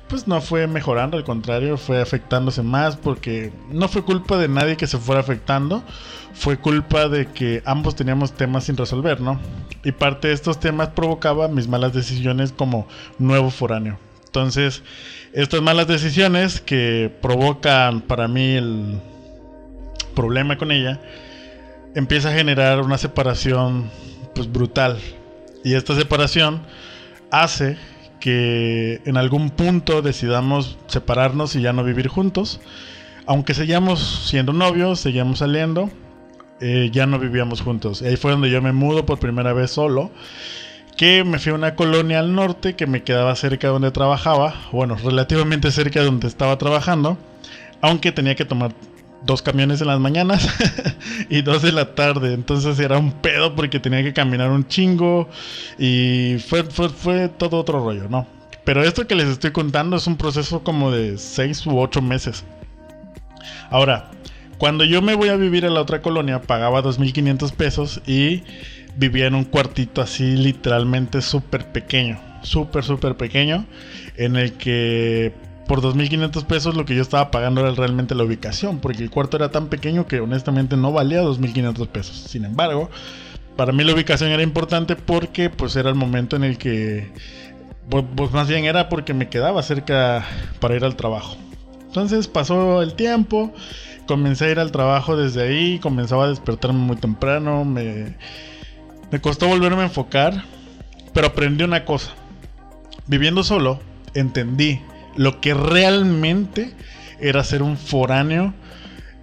pues 0.08 0.28
no 0.28 0.40
fue 0.40 0.66
mejorando, 0.66 1.16
al 1.16 1.25
contrario, 1.25 1.76
fue 1.76 2.00
afectándose 2.00 2.62
más 2.62 2.96
porque 2.96 3.52
no 3.70 3.88
fue 3.88 4.04
culpa 4.04 4.36
de 4.36 4.48
nadie 4.48 4.76
que 4.76 4.86
se 4.86 4.98
fuera 4.98 5.20
afectando, 5.20 5.82
fue 6.36 6.58
culpa 6.58 7.08
de 7.08 7.26
que 7.26 7.62
ambos 7.64 7.96
teníamos 7.96 8.32
temas 8.32 8.64
sin 8.64 8.76
resolver, 8.76 9.20
¿no? 9.20 9.40
Y 9.84 9.92
parte 9.92 10.28
de 10.28 10.34
estos 10.34 10.60
temas 10.60 10.90
provocaba 10.90 11.48
mis 11.48 11.66
malas 11.66 11.94
decisiones 11.94 12.52
como 12.52 12.86
nuevo 13.18 13.50
foráneo. 13.50 13.98
Entonces, 14.26 14.82
estas 15.32 15.62
malas 15.62 15.86
decisiones 15.86 16.60
que 16.60 17.10
provocan 17.22 18.02
para 18.02 18.28
mí 18.28 18.52
el 18.52 19.00
problema 20.14 20.58
con 20.58 20.72
ella, 20.72 21.00
empieza 21.94 22.28
a 22.28 22.32
generar 22.32 22.82
una 22.82 22.98
separación 22.98 23.90
pues 24.34 24.52
brutal. 24.52 24.98
Y 25.64 25.72
esta 25.72 25.94
separación 25.94 26.60
hace 27.30 27.78
que 28.20 29.00
en 29.06 29.16
algún 29.16 29.48
punto 29.50 30.02
decidamos 30.02 30.76
separarnos 30.86 31.56
y 31.56 31.62
ya 31.62 31.72
no 31.72 31.82
vivir 31.82 32.08
juntos. 32.08 32.60
Aunque 33.26 33.54
seguíamos 33.54 34.26
siendo 34.28 34.52
novios, 34.52 35.00
seguíamos 35.00 35.38
saliendo, 35.38 35.90
eh, 36.60 36.90
ya 36.92 37.06
no 37.06 37.18
vivíamos 37.18 37.60
juntos. 37.60 38.02
Y 38.02 38.06
ahí 38.06 38.16
fue 38.16 38.32
donde 38.32 38.50
yo 38.50 38.62
me 38.62 38.72
mudo 38.72 39.06
por 39.06 39.18
primera 39.18 39.52
vez 39.52 39.70
solo. 39.70 40.10
Que 40.96 41.25
me 41.25 41.38
fui 41.38 41.52
a 41.52 41.54
una 41.54 41.75
colonia 41.75 42.18
al 42.20 42.34
norte 42.34 42.75
que 42.75 42.86
me 42.86 43.02
quedaba 43.02 43.34
cerca 43.36 43.66
de 43.66 43.75
donde 43.75 43.90
trabajaba. 43.90 44.54
Bueno, 44.72 44.96
relativamente 44.96 45.70
cerca 45.70 46.00
de 46.00 46.06
donde 46.06 46.28
estaba 46.28 46.56
trabajando. 46.56 47.18
Aunque 47.82 48.12
tenía 48.12 48.34
que 48.34 48.46
tomar 48.46 48.72
dos 49.26 49.42
camiones 49.42 49.80
en 49.80 49.88
las 49.88 50.00
mañanas 50.00 50.48
y 51.28 51.42
dos 51.42 51.62
de 51.62 51.72
la 51.72 51.94
tarde. 51.94 52.32
Entonces 52.32 52.78
era 52.78 52.96
un 52.96 53.12
pedo 53.12 53.54
porque 53.54 53.80
tenía 53.80 54.02
que 54.02 54.14
caminar 54.14 54.50
un 54.50 54.66
chingo 54.66 55.28
y 55.78 56.36
fue, 56.46 56.62
fue, 56.64 57.28
todo 57.28 57.58
otro 57.58 57.84
rollo, 57.84 58.08
¿no? 58.08 58.26
Pero 58.64 58.82
esto 58.82 59.06
que 59.06 59.14
les 59.14 59.28
estoy 59.28 59.52
contando 59.52 59.96
es 59.96 60.06
un 60.06 60.16
proceso 60.16 60.62
como 60.62 60.90
de 60.90 61.18
seis 61.18 61.66
u 61.66 61.78
ocho 61.78 62.00
meses. 62.00 62.44
Ahora, 63.70 64.10
cuando 64.58 64.84
yo 64.84 65.02
me 65.02 65.14
voy 65.14 65.28
a 65.28 65.36
vivir 65.36 65.66
a 65.66 65.70
la 65.70 65.80
otra 65.80 66.02
colonia, 66.02 66.42
pagaba 66.42 66.82
2.500 66.82 67.52
pesos 67.52 68.00
y 68.06 68.42
vivía 68.96 69.26
en 69.26 69.34
un 69.34 69.44
cuartito 69.44 70.00
así 70.00 70.36
literalmente 70.36 71.20
súper 71.22 71.72
pequeño. 71.72 72.20
Súper, 72.42 72.84
súper 72.84 73.16
pequeño. 73.16 73.66
En 74.16 74.36
el 74.36 74.52
que 74.54 75.34
por 75.66 75.82
2.500 75.82 76.44
pesos 76.44 76.76
lo 76.76 76.84
que 76.84 76.94
yo 76.94 77.02
estaba 77.02 77.30
pagando 77.30 77.60
era 77.60 77.72
realmente 77.72 78.14
la 78.14 78.25
ubicación, 78.25 78.78
porque 78.78 79.02
el 79.02 79.10
cuarto 79.10 79.36
era 79.36 79.50
tan 79.50 79.68
pequeño 79.68 80.06
que 80.06 80.20
honestamente 80.20 80.76
no 80.76 80.92
valía 80.92 81.22
2.500 81.22 81.88
pesos. 81.88 82.16
Sin 82.16 82.44
embargo, 82.44 82.88
para 83.56 83.72
mí 83.72 83.84
la 83.84 83.94
ubicación 83.94 84.30
era 84.30 84.42
importante 84.42 84.96
porque 84.96 85.50
pues 85.50 85.76
era 85.76 85.88
el 85.88 85.96
momento 85.96 86.36
en 86.36 86.44
el 86.44 86.56
que, 86.56 87.10
pues, 87.90 88.04
pues, 88.14 88.30
más 88.32 88.48
bien 88.48 88.64
era 88.64 88.88
porque 88.88 89.12
me 89.12 89.28
quedaba 89.28 89.62
cerca 89.62 90.25
para 90.60 90.76
ir 90.76 90.84
al 90.84 90.96
trabajo. 90.96 91.36
Entonces 91.86 92.28
pasó 92.28 92.82
el 92.82 92.94
tiempo, 92.94 93.54
comencé 94.06 94.46
a 94.46 94.50
ir 94.50 94.58
al 94.58 94.72
trabajo 94.72 95.16
desde 95.16 95.42
ahí, 95.42 95.78
comenzaba 95.78 96.25
a 96.25 96.28
despertarme 96.28 96.78
muy 96.78 96.96
temprano, 96.96 97.64
me, 97.64 98.14
costó 99.20 99.48
volverme 99.48 99.82
a 99.82 99.86
enfocar, 99.86 100.44
pero 101.12 101.28
aprendí 101.28 101.64
una 101.64 101.84
cosa. 101.84 102.12
Viviendo 103.06 103.44
solo, 103.44 103.80
entendí 104.14 104.80
lo 105.16 105.40
que 105.40 105.54
realmente 105.54 106.75
era 107.20 107.44
ser 107.44 107.62
un 107.62 107.76
foráneo 107.76 108.54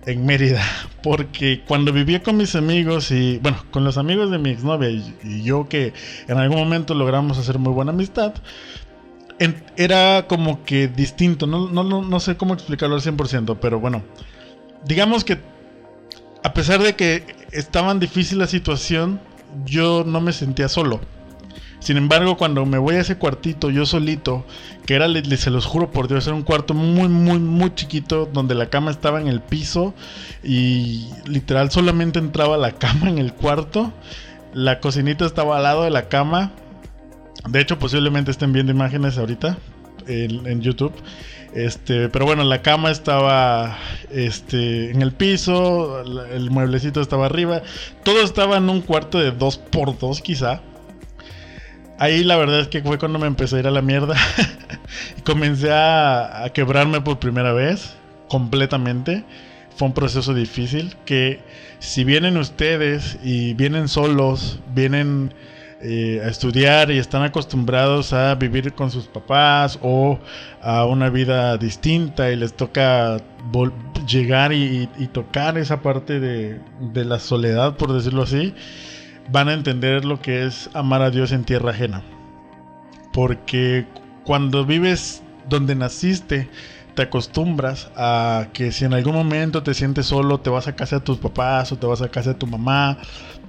en 0.06 0.25
Mérida. 0.25 0.63
Porque 1.04 1.62
cuando 1.68 1.92
vivía 1.92 2.24
con 2.24 2.38
mis 2.38 2.56
amigos 2.56 3.12
y, 3.12 3.40
bueno, 3.40 3.58
con 3.72 3.84
los 3.84 3.98
amigos 3.98 4.32
de 4.32 4.38
mi 4.38 4.52
exnovia 4.52 4.90
y, 4.90 5.16
y 5.24 5.44
yo 5.44 5.68
que 5.68 5.94
en 6.28 6.38
algún 6.38 6.58
momento 6.58 6.94
logramos 6.94 7.38
hacer 7.38 7.60
muy 7.60 7.74
buena 7.74 7.92
amistad, 7.92 8.34
era 9.75 10.25
como 10.28 10.63
que 10.63 10.88
distinto. 10.88 11.48
No, 11.48 11.70
no, 11.70 11.84
no, 11.84 12.20
sé 12.20 12.38
cómo 12.38 12.54
explicarlo 12.54 12.96
al 12.96 13.02
100%, 13.02 13.58
pero 13.60 13.80
bueno, 13.80 14.04
digamos 14.86 15.24
que 15.24 15.40
a 16.44 16.54
pesar 16.54 16.82
de 16.82 16.96
que 16.96 17.24
estaba 17.52 17.94
difícil 17.96 18.40
la 18.40 18.48
situación, 18.48 19.20
yo 19.66 20.04
no 20.06 20.20
me 20.20 20.34
sentía 20.34 20.68
solo. 20.68 21.00
Sin 21.80 21.98
embargo, 21.98 22.38
cuando 22.38 22.66
me 22.66 22.78
voy 22.78 22.96
a 22.96 23.02
ese 23.02 23.18
cuartito 23.18 23.70
yo 23.70 23.86
solito, 23.86 24.46
que 24.86 24.96
era, 24.96 25.08
se 25.38 25.50
los 25.50 25.66
juro 25.66 25.92
por 25.92 26.08
Dios, 26.08 26.25
era 26.28 26.36
un 26.36 26.44
cuarto 26.44 26.74
muy, 26.74 27.10
muy, 27.10 27.40
muy 27.40 27.75
chiquito, 27.75 28.30
donde 28.32 28.56
la 28.56 28.70
cama 28.70 28.92
estaba 28.92 29.20
en 29.20 29.28
el 29.28 29.42
piso 29.42 29.94
y 30.44 31.10
literal 31.25 31.72
solamente 31.72 32.20
entraba 32.20 32.58
la 32.58 32.72
cama 32.78 33.10
en 33.10 33.18
el 33.18 33.34
cuarto. 33.34 33.92
La 34.54 34.80
cocinita 34.80 35.25
estaba 35.25 35.58
al 35.58 35.63
lado 35.63 35.84
de 35.84 35.90
la 35.90 36.08
cama. 36.08 36.52
De 37.50 37.60
hecho, 37.60 37.80
posiblemente 37.80 38.32
estén 38.32 38.54
viendo 38.54 38.72
imágenes 38.72 39.18
ahorita 39.18 39.58
en, 40.08 40.62
YouTube. 40.62 40.94
Este, 41.54 42.10
pero 42.10 42.26
bueno, 42.26 42.44
la 42.44 42.62
cama 42.62 42.90
estaba 42.90 43.78
este, 44.12 44.92
en 44.92 45.02
el 45.02 45.12
piso, 45.12 46.02
el 46.02 46.50
mueblecito 46.50 47.02
estaba 47.02 47.28
arriba. 47.28 47.62
Todo 48.04 48.22
estaba 48.22 48.58
en 48.58 48.70
un 48.70 48.82
cuarto 48.82 49.20
de 49.20 49.32
2 49.32 49.58
por 49.58 49.98
2 49.98 50.22
quizá. 50.22 50.62
Ahí 52.00 52.24
la 52.24 52.38
verdad 52.38 52.60
es 52.60 52.68
que 52.68 52.82
fue 52.82 52.98
cuando 52.98 53.20
me 53.20 53.28
empecé 53.28 53.58
a 53.58 53.60
ir 53.60 53.68
a 53.68 53.72
la 53.72 53.82
mierda. 53.82 54.16
y 55.18 55.22
comencé 55.22 55.72
a, 55.72 56.52
quebrarme 56.54 57.02
por 57.02 57.20
primera 57.20 57.54
vez, 57.54 57.96
completamente. 58.28 59.24
Fue 59.76 59.88
un 59.88 59.94
proceso 59.94 60.34
difícil 60.34 60.96
que 61.06 61.40
si 61.80 62.04
vienen 62.04 62.38
ustedes 62.38 63.18
y 63.24 63.54
vienen 63.54 63.88
solos, 63.88 64.60
vienen 64.74 65.34
eh, 65.86 66.22
a 66.24 66.30
estudiar 66.30 66.92
y 66.92 66.98
están 66.98 67.24
acostumbrados 67.24 68.13
a 68.13 68.36
vivir 68.36 68.74
con 68.74 68.90
sus 68.90 69.08
papás 69.08 69.78
o 69.82 70.18
a 70.62 70.86
una 70.86 71.10
vida 71.10 71.58
distinta 71.58 72.32
y 72.32 72.38
les 72.38 72.54
toca 72.54 73.18
llegar 74.08 74.54
y, 74.54 74.88
tocar 75.12 75.58
esa 75.58 75.82
parte 75.82 76.22
de, 76.22 76.62
de 76.94 77.04
la 77.04 77.20
soledad, 77.20 77.75
por 77.75 77.92
decirlo 77.92 78.24
así, 78.24 78.54
van 79.30 79.50
a 79.50 79.54
entender 79.54 80.06
lo 80.06 80.22
que 80.22 80.46
es 80.46 80.70
amar 80.74 81.02
a 81.02 81.12
Dios 81.12 81.34
en 81.34 81.44
tierra 81.44 81.72
ajena. 81.72 82.02
Porque 83.12 83.86
cuando 84.24 84.66
vives 84.66 85.22
donde 85.50 85.75
naciste, 85.75 86.50
te 86.96 87.02
acostumbras 87.02 87.90
a 87.96 88.48
que 88.54 88.72
si 88.72 88.86
en 88.86 88.94
algún 88.94 89.16
momento 89.16 89.63
te 89.63 89.74
sientes 89.74 90.06
solo, 90.06 90.40
te 90.40 90.50
vas 90.50 90.68
a 90.68 90.75
casa 90.75 91.00
de 91.00 91.02
tus 91.02 91.18
papás 91.18 91.72
o 91.72 91.78
te 91.78 91.88
vas 91.88 92.02
a 92.02 92.10
casa 92.10 92.32
de 92.32 92.36
tu 92.36 92.48
mamá, 92.48 92.98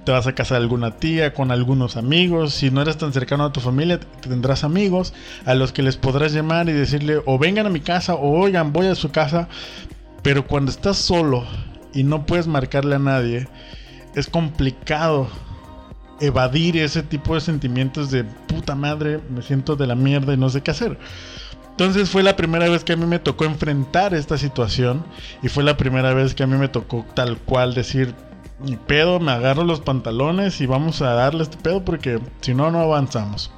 te 0.05 0.11
vas 0.11 0.27
a 0.27 0.35
casa 0.35 0.55
de 0.55 0.61
alguna 0.61 0.91
tía, 0.91 1.33
con 1.33 1.51
algunos 1.51 1.97
amigos. 1.97 2.53
Si 2.53 2.69
no 2.69 2.81
eres 2.81 2.97
tan 2.97 3.11
cercano 3.11 3.43
a 3.43 3.51
tu 3.51 3.59
familia, 3.59 3.99
tendrás 4.21 4.63
amigos 4.63 5.13
a 5.45 5.55
los 5.55 5.71
que 5.71 5.81
les 5.81 5.97
podrás 5.97 6.31
llamar 6.31 6.69
y 6.69 6.73
decirle 6.73 7.21
o 7.25 7.39
vengan 7.39 7.65
a 7.65 7.71
mi 7.71 7.81
casa 7.81 8.13
o 8.13 8.39
oigan, 8.39 8.71
voy 8.71 8.87
a 8.87 8.95
su 8.95 9.11
casa. 9.11 9.49
Pero 10.21 10.47
cuando 10.47 10.71
estás 10.71 10.97
solo 10.97 11.43
y 11.93 12.03
no 12.03 12.25
puedes 12.25 12.47
marcarle 12.47 12.95
a 12.95 12.99
nadie, 12.99 13.47
es 14.15 14.27
complicado 14.27 15.27
evadir 16.21 16.77
ese 16.77 17.03
tipo 17.03 17.33
de 17.35 17.41
sentimientos 17.41 18.11
de 18.11 18.23
puta 18.23 18.75
madre, 18.75 19.19
me 19.29 19.41
siento 19.41 19.75
de 19.75 19.87
la 19.87 19.95
mierda 19.95 20.33
y 20.33 20.37
no 20.37 20.49
sé 20.49 20.61
qué 20.61 20.71
hacer. 20.71 20.97
Entonces 21.71 22.09
fue 22.09 22.23
la 22.23 22.37
primera 22.37 22.69
vez 22.69 22.85
que 22.85 22.93
a 22.93 22.95
mí 22.95 23.05
me 23.05 23.19
tocó 23.19 23.43
enfrentar 23.43 24.13
esta 24.13 24.37
situación 24.37 25.03
y 25.43 25.49
fue 25.49 25.63
la 25.63 25.75
primera 25.75 26.13
vez 26.13 26.33
que 26.33 26.43
a 26.43 26.47
mí 26.47 26.55
me 26.55 26.69
tocó 26.69 27.05
tal 27.13 27.37
cual 27.37 27.73
decir, 27.73 28.15
mi 28.59 28.77
pedo, 28.77 29.19
me 29.19 29.31
agarro 29.31 29.63
los 29.63 29.81
pantalones 29.81 30.61
y 30.61 30.65
vamos 30.65 31.01
a 31.01 31.13
darle 31.13 31.43
este 31.43 31.57
pedo 31.57 31.83
porque 31.83 32.19
si 32.41 32.53
no, 32.53 32.71
no 32.71 32.79
avanzamos. 32.79 33.51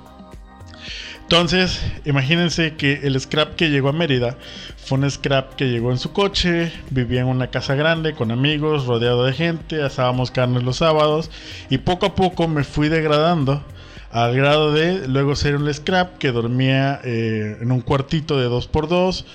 Entonces, 1.22 1.82
imagínense 2.06 2.76
que 2.76 3.02
el 3.04 3.20
scrap 3.20 3.56
que 3.56 3.70
llegó 3.70 3.90
a 3.90 3.94
Mérida 3.94 4.38
fue 4.78 4.98
un 4.98 5.12
scrap 5.12 5.56
que 5.56 5.66
llegó 5.66 5.92
en 5.92 5.98
su 5.98 6.14
coche, 6.14 6.72
vivía 6.90 7.20
en 7.20 7.28
una 7.28 7.48
casa 7.48 7.76
grande 7.76 8.14
con 8.14 8.32
amigos, 8.32 8.86
rodeado 8.86 9.26
de 9.26 9.34
gente, 9.34 9.84
asábamos 9.84 10.32
carnes 10.32 10.64
los 10.64 10.78
sábados 10.78 11.30
y 11.70 11.80
poco 11.80 12.06
a 12.06 12.16
poco 12.16 12.48
me 12.48 12.64
fui 12.64 12.88
degradando 12.88 13.62
al 14.10 14.36
grado 14.36 14.72
de 14.72 15.06
luego 15.10 15.36
ser 15.36 15.58
un 15.58 15.72
scrap 15.74 16.18
que 16.18 16.32
dormía 16.32 17.02
eh, 17.04 17.58
en 17.60 17.74
un 17.74 17.82
cuartito 17.82 18.40
de 18.40 18.48
2x2, 18.48 19.26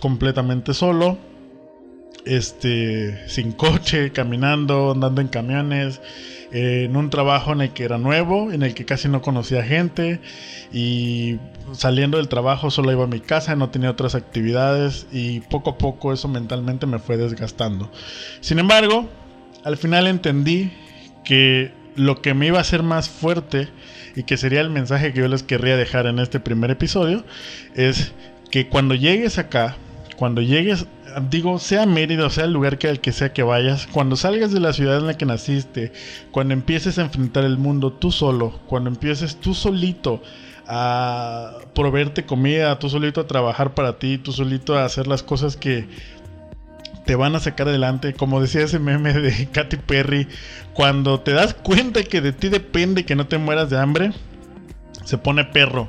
completamente 0.00 0.74
solo, 0.74 1.16
este, 2.26 3.28
sin 3.28 3.52
coche, 3.52 4.12
caminando, 4.12 4.92
andando 4.92 5.20
en 5.20 5.28
camiones, 5.28 6.00
eh, 6.52 6.84
en 6.84 6.96
un 6.96 7.10
trabajo 7.10 7.52
en 7.52 7.60
el 7.60 7.70
que 7.70 7.84
era 7.84 7.98
nuevo, 7.98 8.52
en 8.52 8.62
el 8.62 8.74
que 8.74 8.84
casi 8.84 9.08
no 9.08 9.22
conocía 9.22 9.62
gente 9.62 10.20
y 10.72 11.38
saliendo 11.72 12.18
del 12.18 12.28
trabajo 12.28 12.70
solo 12.70 12.92
iba 12.92 13.04
a 13.04 13.08
mi 13.08 13.20
casa, 13.20 13.56
no 13.56 13.70
tenía 13.70 13.90
otras 13.90 14.14
actividades 14.14 15.06
y 15.12 15.40
poco 15.40 15.70
a 15.70 15.78
poco 15.78 16.12
eso 16.12 16.28
mentalmente 16.28 16.86
me 16.86 16.98
fue 16.98 17.16
desgastando. 17.16 17.90
Sin 18.40 18.58
embargo, 18.58 19.08
al 19.64 19.76
final 19.76 20.06
entendí 20.06 20.72
que 21.24 21.72
lo 21.96 22.22
que 22.22 22.34
me 22.34 22.46
iba 22.46 22.58
a 22.58 22.60
hacer 22.60 22.82
más 22.82 23.08
fuerte 23.08 23.68
y 24.14 24.22
que 24.22 24.36
sería 24.36 24.60
el 24.60 24.70
mensaje 24.70 25.12
que 25.12 25.20
yo 25.20 25.28
les 25.28 25.42
querría 25.42 25.76
dejar 25.76 26.06
en 26.06 26.18
este 26.18 26.40
primer 26.40 26.70
episodio, 26.70 27.24
es 27.74 28.12
que 28.50 28.68
cuando 28.68 28.94
llegues 28.94 29.38
acá, 29.38 29.76
cuando 30.16 30.40
llegues, 30.40 30.86
digo, 31.20 31.58
sea 31.58 31.86
Mérida 31.86 32.26
o 32.26 32.30
sea 32.30 32.44
el 32.44 32.52
lugar 32.52 32.78
que 32.78 32.88
al 32.88 33.00
que 33.00 33.12
sea 33.12 33.32
que 33.32 33.42
vayas, 33.42 33.86
cuando 33.86 34.16
salgas 34.16 34.52
de 34.52 34.60
la 34.60 34.72
ciudad 34.72 34.98
en 34.98 35.06
la 35.06 35.16
que 35.16 35.26
naciste, 35.26 35.92
cuando 36.30 36.54
empieces 36.54 36.98
a 36.98 37.02
enfrentar 37.02 37.44
el 37.44 37.58
mundo 37.58 37.92
tú 37.92 38.12
solo, 38.12 38.60
cuando 38.66 38.90
empieces 38.90 39.36
tú 39.36 39.54
solito 39.54 40.22
a 40.66 41.58
proveerte 41.74 42.24
comida, 42.24 42.78
tú 42.78 42.90
solito 42.90 43.20
a 43.20 43.26
trabajar 43.26 43.74
para 43.74 43.98
ti, 43.98 44.18
tú 44.18 44.32
solito 44.32 44.76
a 44.76 44.84
hacer 44.84 45.06
las 45.06 45.22
cosas 45.22 45.56
que 45.56 45.88
te 47.04 47.14
van 47.14 47.36
a 47.36 47.40
sacar 47.40 47.68
adelante. 47.68 48.12
Como 48.12 48.40
decía 48.40 48.62
ese 48.62 48.78
meme 48.78 49.12
de 49.12 49.46
Katy 49.52 49.76
Perry, 49.78 50.28
cuando 50.74 51.20
te 51.20 51.32
das 51.32 51.54
cuenta 51.54 52.02
que 52.02 52.20
de 52.20 52.32
ti 52.32 52.48
depende 52.48 53.06
que 53.06 53.16
no 53.16 53.26
te 53.26 53.38
mueras 53.38 53.70
de 53.70 53.78
hambre, 53.78 54.12
se 55.04 55.16
pone 55.18 55.44
perro 55.44 55.88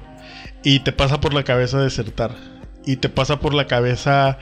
y 0.63 0.79
te 0.79 0.91
pasa 0.91 1.19
por 1.19 1.33
la 1.33 1.43
cabeza 1.43 1.81
desertar. 1.81 2.35
Y 2.85 2.97
te 2.97 3.09
pasa 3.09 3.39
por 3.39 3.53
la 3.53 3.67
cabeza 3.67 4.37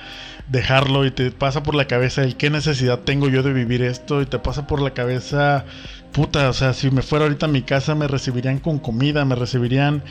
dejarlo 0.47 1.05
y 1.05 1.11
te 1.11 1.31
pasa 1.31 1.63
por 1.63 1.75
la 1.75 1.85
cabeza 1.85 2.23
el 2.23 2.35
qué 2.35 2.49
necesidad 2.49 2.99
tengo 2.99 3.29
yo 3.29 3.43
de 3.43 3.53
vivir 3.53 3.81
esto 3.81 4.21
y 4.21 4.25
te 4.25 4.39
pasa 4.39 4.67
por 4.67 4.81
la 4.81 4.93
cabeza 4.93 5.65
puta, 6.11 6.49
o 6.49 6.53
sea, 6.53 6.73
si 6.73 6.91
me 6.91 7.01
fuera 7.01 7.25
ahorita 7.25 7.47
a 7.47 7.49
mi 7.49 7.61
casa 7.61 7.93
me 7.93 8.07
recibirían 8.07 8.59
con 8.59 8.79
comida, 8.79 9.25
me 9.25 9.35
recibirían 9.35 10.01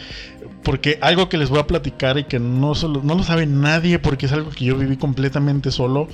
porque 0.63 0.99
algo 1.01 1.29
que 1.29 1.39
les 1.39 1.49
voy 1.49 1.61
a 1.61 1.67
platicar 1.67 2.19
y 2.19 2.25
que 2.25 2.39
no 2.39 2.75
solo 2.75 3.01
no 3.03 3.15
lo 3.15 3.23
sabe 3.23 3.47
nadie 3.47 3.99
porque 3.99 4.27
es 4.27 4.33
algo 4.33 4.51
que 4.51 4.67
yo 4.67 4.77
viví 4.77 4.97
completamente 4.97 5.71
solo 5.71 6.09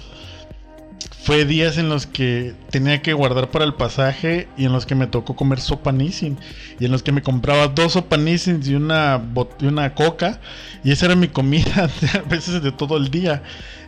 fue 1.22 1.44
días 1.44 1.76
en 1.76 1.88
los 1.88 2.06
que 2.06 2.54
tenía 2.70 3.02
que 3.02 3.12
guardar 3.12 3.50
para 3.50 3.64
el 3.64 3.74
pasaje 3.74 4.48
y 4.56 4.64
en 4.64 4.72
los 4.72 4.86
que 4.86 4.94
me 4.94 5.06
tocó 5.06 5.36
comer 5.36 5.60
sopa 5.60 5.92
Nissin. 5.92 6.38
Y 6.78 6.86
en 6.86 6.92
los 6.92 7.02
que 7.02 7.12
me 7.12 7.22
compraba 7.22 7.68
dos 7.68 7.92
sopa 7.92 8.16
Nissin 8.16 8.60
y 8.64 8.74
una, 8.74 9.22
y 9.60 9.66
una 9.66 9.94
coca. 9.94 10.40
Y 10.82 10.92
esa 10.92 11.06
era 11.06 11.16
mi 11.16 11.28
comida 11.28 11.90
a 12.14 12.28
veces 12.28 12.62
de 12.62 12.72
todo 12.72 12.96
el 12.96 13.10
día. 13.10 13.42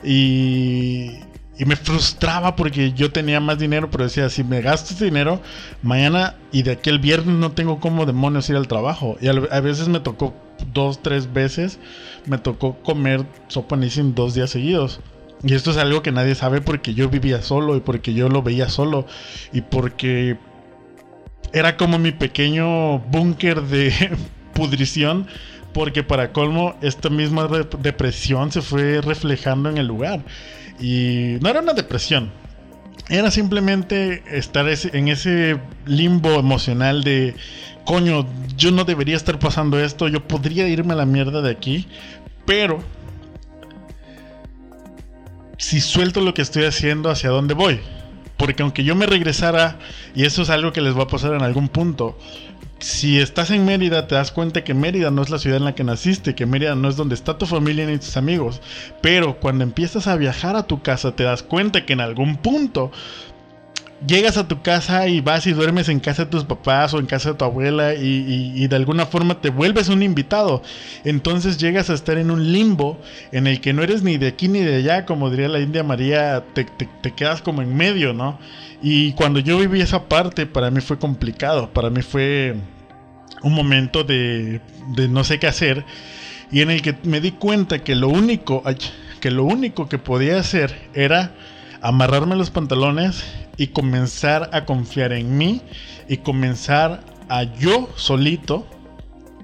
Y, 0.05 1.11
y 1.59 1.65
me 1.65 1.77
frustraba 1.77 2.55
porque 2.55 2.93
yo 2.93 3.13
tenía 3.13 3.41
más 3.41 3.59
dinero 3.59 3.91
pero 3.91 4.05
decía 4.05 4.29
si 4.31 4.43
me 4.43 4.63
gasto 4.63 4.95
ese 4.95 5.05
dinero 5.05 5.41
mañana 5.83 6.35
y 6.51 6.63
de 6.63 6.73
aquí 6.73 6.89
el 6.89 6.99
viernes 6.99 7.37
no 7.37 7.53
tengo 7.53 7.79
como 7.79 8.07
demonios 8.07 8.49
ir 8.49 8.57
al 8.57 8.69
trabajo 8.69 9.19
y 9.21 9.29
a, 9.29 9.61
veces 9.61 9.89
me 9.89 10.01
tocó 10.01 10.35
dos 10.73 11.03
tres 11.03 11.31
veces 11.33 11.79
me 12.25 12.39
tocó 12.39 12.79
comer 12.83 13.27
sopa 13.49 13.77
Nissin 13.77 14.15
dos 14.15 14.35
días 14.35 14.49
seguidos 14.51 15.01
y 15.45 15.55
esto 15.55 15.73
es 15.73 15.77
algo 15.77 16.03
que 16.03 16.13
nadie 16.13 16.35
sabe 16.35 16.61
porque 16.61 16.95
yo 16.95 17.09
vivía 17.09 17.43
solo 17.43 17.77
y 17.77 17.81
porque 17.81 18.15
yo 18.15 18.29
lo 18.29 18.43
veía 18.43 18.69
solo 18.69 19.07
y 19.53 19.61
porque 19.63 20.37
era 21.53 21.77
como 21.77 21.99
mi 21.99 22.13
pequeño 22.13 22.99
búnker 22.99 23.63
de 23.63 23.93
pudrición 24.55 25.27
porque 25.73 26.03
para 26.03 26.33
colmo 26.33 26.77
esta 26.83 27.09
misma 27.09 27.49
depresión 27.81 28.53
se 28.53 28.63
fue 28.63 29.01
reflejando 29.01 29.71
en 29.71 29.79
el 29.79 29.87
lugar. 29.87 30.21
Y 30.79 31.39
no 31.41 31.49
era 31.49 31.61
una 31.61 31.73
depresión 31.73 32.31
era 33.09 33.31
simplemente 33.31 34.23
estar 34.31 34.67
en 34.69 35.09
ese 35.09 35.59
limbo 35.87 36.35
emocional 36.35 37.03
de 37.03 37.35
coño 37.85 38.27
yo 38.57 38.71
no 38.71 38.85
debería 38.85 39.17
estar 39.17 39.39
pasando 39.39 39.81
esto 39.81 40.09
yo 40.09 40.27
podría 40.27 40.69
irme 40.69 40.93
a 40.93 40.97
la 40.97 41.07
mierda 41.07 41.43
de 41.43 41.51
aquí 41.51 41.89
pero 42.47 42.83
si 45.63 45.81
suelto 45.81 46.21
lo 46.21 46.35
que 46.35 46.43
estoy 46.43 46.65
haciendo, 46.65 47.09
hacia 47.09 47.31
dónde 47.31 47.55
voy. 47.55 47.79
Porque 48.37 48.65
aunque 48.65 48.83
yo 48.83 48.97
me 48.97 49.07
regresara, 49.07 49.79
y 50.13 50.25
eso 50.25 50.43
es 50.43 50.51
algo 50.51 50.73
que 50.73 50.81
les 50.81 50.99
va 50.99 51.05
a 51.05 51.07
pasar 51.07 51.35
en 51.35 51.43
algún 51.43 51.69
punto, 51.69 52.19
si 52.81 53.21
estás 53.21 53.53
en 53.53 53.65
Mérida 53.65 54.09
te 54.09 54.17
das 54.17 54.33
cuenta 54.33 54.65
que 54.65 54.75
Mérida 54.75 55.13
no 55.13 55.23
es 55.23 55.31
la 55.31 55.39
ciudad 55.39 55.59
en 55.59 55.65
la 55.65 55.77
que 55.77 55.85
naciste, 55.85 56.35
que 56.35 56.47
Mérida 56.47 56.75
no 56.75 56.89
es 56.89 56.97
donde 56.97 57.15
está 57.15 57.39
tu 57.39 57.47
familia 57.47 57.87
ni 57.87 57.97
tus 57.97 58.17
amigos. 58.17 58.61
Pero 59.01 59.39
cuando 59.39 59.63
empiezas 59.63 60.09
a 60.09 60.17
viajar 60.17 60.57
a 60.57 60.65
tu 60.65 60.83
casa 60.83 61.15
te 61.15 61.23
das 61.23 61.45
cuenta 61.45 61.87
que 61.87 61.93
en 61.93 62.01
algún 62.01 62.39
punto 62.39 62.91
llegas 64.07 64.37
a 64.37 64.49
tu 64.49 64.63
casa 64.63 65.09
y 65.09 65.21
vas 65.21 65.47
y 65.47 65.53
duermes 65.53 65.89
en 65.89 66.01
casa 66.01 66.25
de 66.25 66.31
tus 66.31 66.45
papás 66.45 66.95
o 66.95 66.99
en 66.99 67.07
casa 67.07 67.31
de 67.31 67.35
tu 67.37 67.45
abuela 67.45 67.95
y, 67.95 68.67
de 68.67 68.77
alguna 68.77 69.07
forma 69.07 69.41
te 69.41 69.51
vuelves 69.51 69.89
un 69.89 70.03
invitado. 70.03 70.63
Entonces 71.05 71.59
llegas 71.59 71.91
a 71.91 71.95
estar 71.95 72.19
en 72.19 72.31
un 72.31 72.53
limbo 72.53 72.99
en 73.33 73.47
el 73.47 73.61
que 73.61 73.73
no 73.73 73.83
eres 73.83 74.03
ni 74.03 74.19
de 74.19 74.29
aquí 74.29 74.49
ni 74.49 74.61
de 74.61 74.77
allá, 74.77 75.05
como 75.07 75.31
diría 75.31 75.49
la 75.49 75.61
India 75.61 75.83
María, 75.83 76.45
te, 76.55 76.67
quedas 77.15 77.43
como 77.43 77.63
en 77.63 77.77
medio, 77.77 78.13
¿no? 78.13 78.39
Y 78.83 79.13
cuando 79.13 79.41
yo 79.41 79.59
viví 79.59 79.81
esa 79.81 80.09
parte, 80.09 80.47
para 80.47 80.71
mí 80.71 80.81
fue 80.81 80.99
complicado, 80.99 81.71
para 81.73 81.91
mí 81.91 82.03
fue 82.03 82.57
un 83.43 83.55
momento 83.55 84.05
de, 84.05 84.61
de 84.95 85.09
no 85.09 85.25
sé 85.25 85.39
qué 85.39 85.47
hacer 85.47 85.85
y 86.53 86.61
en 86.61 86.71
el 86.71 86.83
que 86.83 86.95
me 87.05 87.21
di 87.21 87.33
cuenta 87.33 87.83
que 87.83 87.95
lo 87.95 88.09
único, 88.09 88.63
que 89.21 89.31
lo 89.31 89.45
único 89.45 89.89
que 89.89 89.99
podía 89.99 90.39
hacer 90.39 90.91
era 90.93 91.33
amarrarme 91.81 92.37
los 92.37 92.51
pantalones 92.51 93.25
y 93.57 93.69
comenzar 93.69 94.51
a 94.53 94.65
confiar 94.65 95.13
en 95.13 95.37
mí 95.37 95.63
y 96.09 96.19
comenzar 96.19 97.05
a 97.29 97.45
yo 97.45 97.89
solito 97.97 98.67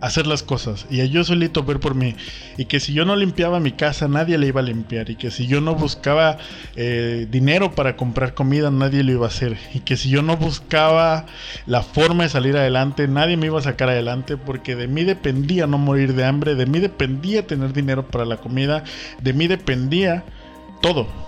hacer 0.00 0.26
las 0.26 0.42
cosas 0.42 0.86
y 0.90 1.00
a 1.00 1.04
yo 1.06 1.24
solito 1.24 1.64
ver 1.64 1.80
por 1.80 1.94
mí. 1.94 2.14
Y 2.56 2.66
que 2.66 2.80
si 2.80 2.92
yo 2.92 3.04
no 3.04 3.16
limpiaba 3.16 3.60
mi 3.60 3.72
casa 3.72 4.08
nadie 4.08 4.38
le 4.38 4.46
iba 4.46 4.60
a 4.60 4.64
limpiar. 4.64 5.10
Y 5.10 5.16
que 5.16 5.30
si 5.30 5.46
yo 5.46 5.60
no 5.60 5.74
buscaba 5.74 6.38
eh, 6.76 7.26
dinero 7.30 7.74
para 7.74 7.96
comprar 7.96 8.34
comida 8.34 8.70
nadie 8.70 9.02
lo 9.02 9.12
iba 9.12 9.26
a 9.26 9.28
hacer. 9.28 9.56
Y 9.74 9.80
que 9.80 9.96
si 9.96 10.08
yo 10.08 10.22
no 10.22 10.36
buscaba 10.36 11.26
la 11.66 11.82
forma 11.82 12.24
de 12.24 12.28
salir 12.30 12.56
adelante 12.56 13.08
nadie 13.08 13.36
me 13.36 13.46
iba 13.46 13.58
a 13.58 13.62
sacar 13.62 13.88
adelante 13.88 14.36
porque 14.36 14.76
de 14.76 14.88
mí 14.88 15.04
dependía 15.04 15.66
no 15.66 15.78
morir 15.78 16.14
de 16.14 16.24
hambre 16.24 16.54
de 16.54 16.66
mí 16.66 16.78
dependía 16.78 17.46
tener 17.46 17.72
dinero 17.72 18.06
para 18.06 18.24
la 18.24 18.36
comida 18.38 18.84
de 19.20 19.32
mí 19.32 19.46
dependía 19.46 20.24
todo 20.80 21.27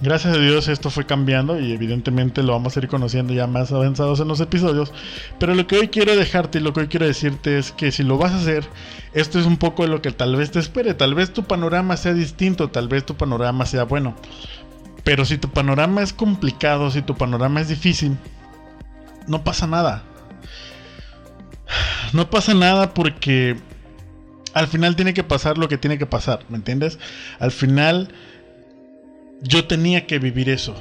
Gracias 0.00 0.36
a 0.36 0.38
Dios 0.38 0.68
esto 0.68 0.90
fue 0.90 1.06
cambiando 1.06 1.58
y 1.58 1.72
evidentemente 1.72 2.44
lo 2.44 2.52
vamos 2.52 2.76
a 2.76 2.80
ir 2.80 2.86
conociendo 2.86 3.34
ya 3.34 3.48
más 3.48 3.72
avanzados 3.72 4.20
en 4.20 4.28
los 4.28 4.38
episodios. 4.38 4.92
Pero 5.40 5.56
lo 5.56 5.66
que 5.66 5.76
hoy 5.76 5.88
quiero 5.88 6.14
dejarte 6.14 6.58
y 6.58 6.60
lo 6.60 6.72
que 6.72 6.80
hoy 6.80 6.88
quiero 6.88 7.06
decirte 7.06 7.58
es 7.58 7.72
que 7.72 7.90
si 7.90 8.04
lo 8.04 8.16
vas 8.16 8.32
a 8.32 8.38
hacer, 8.38 8.64
esto 9.12 9.40
es 9.40 9.46
un 9.46 9.56
poco 9.56 9.82
de 9.82 9.88
lo 9.88 10.00
que 10.00 10.12
tal 10.12 10.36
vez 10.36 10.52
te 10.52 10.60
espere. 10.60 10.94
Tal 10.94 11.14
vez 11.14 11.32
tu 11.32 11.42
panorama 11.42 11.96
sea 11.96 12.14
distinto, 12.14 12.70
tal 12.70 12.86
vez 12.86 13.04
tu 13.04 13.16
panorama 13.16 13.66
sea 13.66 13.82
bueno. 13.82 14.14
Pero 15.02 15.24
si 15.24 15.36
tu 15.36 15.50
panorama 15.50 16.02
es 16.02 16.12
complicado, 16.12 16.92
si 16.92 17.02
tu 17.02 17.16
panorama 17.16 17.60
es 17.60 17.68
difícil, 17.68 18.16
no 19.26 19.42
pasa 19.42 19.66
nada. 19.66 20.04
No 22.12 22.30
pasa 22.30 22.54
nada 22.54 22.94
porque 22.94 23.56
al 24.54 24.68
final 24.68 24.94
tiene 24.94 25.12
que 25.12 25.24
pasar 25.24 25.58
lo 25.58 25.68
que 25.68 25.76
tiene 25.76 25.98
que 25.98 26.06
pasar, 26.06 26.40
¿me 26.48 26.56
entiendes? 26.56 26.98
Al 27.40 27.50
final 27.50 28.12
yo 29.42 29.66
tenía 29.66 30.06
que 30.06 30.18
vivir 30.18 30.48
eso. 30.48 30.74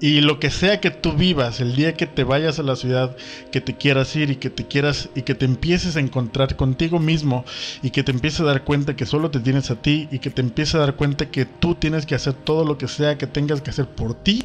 Y 0.00 0.20
lo 0.20 0.40
que 0.40 0.50
sea 0.50 0.80
que 0.80 0.90
tú 0.90 1.12
vivas, 1.12 1.60
el 1.60 1.76
día 1.76 1.94
que 1.94 2.08
te 2.08 2.24
vayas 2.24 2.58
a 2.58 2.64
la 2.64 2.74
ciudad 2.74 3.16
que 3.52 3.60
te 3.60 3.76
quieras 3.76 4.16
ir 4.16 4.30
y 4.30 4.36
que 4.36 4.50
te 4.50 4.66
quieras 4.66 5.08
y 5.14 5.22
que 5.22 5.36
te 5.36 5.44
empieces 5.44 5.94
a 5.94 6.00
encontrar 6.00 6.56
contigo 6.56 6.98
mismo 6.98 7.44
y 7.82 7.90
que 7.90 8.02
te 8.02 8.10
empieces 8.10 8.40
a 8.40 8.44
dar 8.44 8.64
cuenta 8.64 8.96
que 8.96 9.06
solo 9.06 9.30
te 9.30 9.38
tienes 9.38 9.70
a 9.70 9.76
ti 9.76 10.08
y 10.10 10.18
que 10.18 10.30
te 10.30 10.42
empieces 10.42 10.74
a 10.74 10.78
dar 10.78 10.96
cuenta 10.96 11.30
que 11.30 11.44
tú 11.44 11.76
tienes 11.76 12.04
que 12.04 12.16
hacer 12.16 12.32
todo 12.32 12.64
lo 12.64 12.78
que 12.78 12.88
sea 12.88 13.16
que 13.16 13.28
tengas 13.28 13.60
que 13.60 13.70
hacer 13.70 13.86
por 13.86 14.14
ti, 14.14 14.42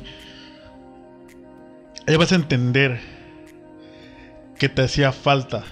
ahí 2.05 2.15
vas 2.17 2.31
a 2.33 2.35
entender 2.35 2.99
que 4.59 4.69
te 4.69 4.83
hacía 4.83 5.11
falta 5.11 5.63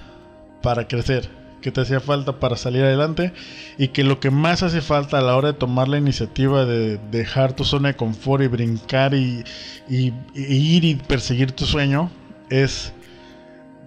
para 0.63 0.87
crecer 0.87 1.29
que 1.65 1.71
te 1.71 1.81
hacía 1.81 1.99
falta 1.99 2.39
para 2.39 2.57
salir 2.57 2.83
adelante 2.83 3.33
y 3.79 3.87
que 3.87 4.03
lo 4.03 4.19
que 4.19 4.29
más 4.29 4.61
hace 4.61 4.81
falta 4.81 5.17
a 5.17 5.21
la 5.21 5.35
hora 5.35 5.53
de 5.53 5.57
tomar 5.57 5.87
la 5.87 5.97
iniciativa 5.97 6.63
de 6.63 6.99
dejar 7.09 7.53
tu 7.53 7.63
zona 7.63 7.87
de 7.87 7.95
confort 7.95 8.43
y 8.43 8.47
brincar 8.47 9.15
y, 9.15 9.43
ir 9.89 10.85
y 10.85 10.93
perseguir 10.93 11.53
tu 11.53 11.65
sueño 11.65 12.11
es 12.51 12.93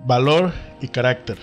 valor 0.04 0.52
y 0.80 0.88
carácter. 0.88 1.38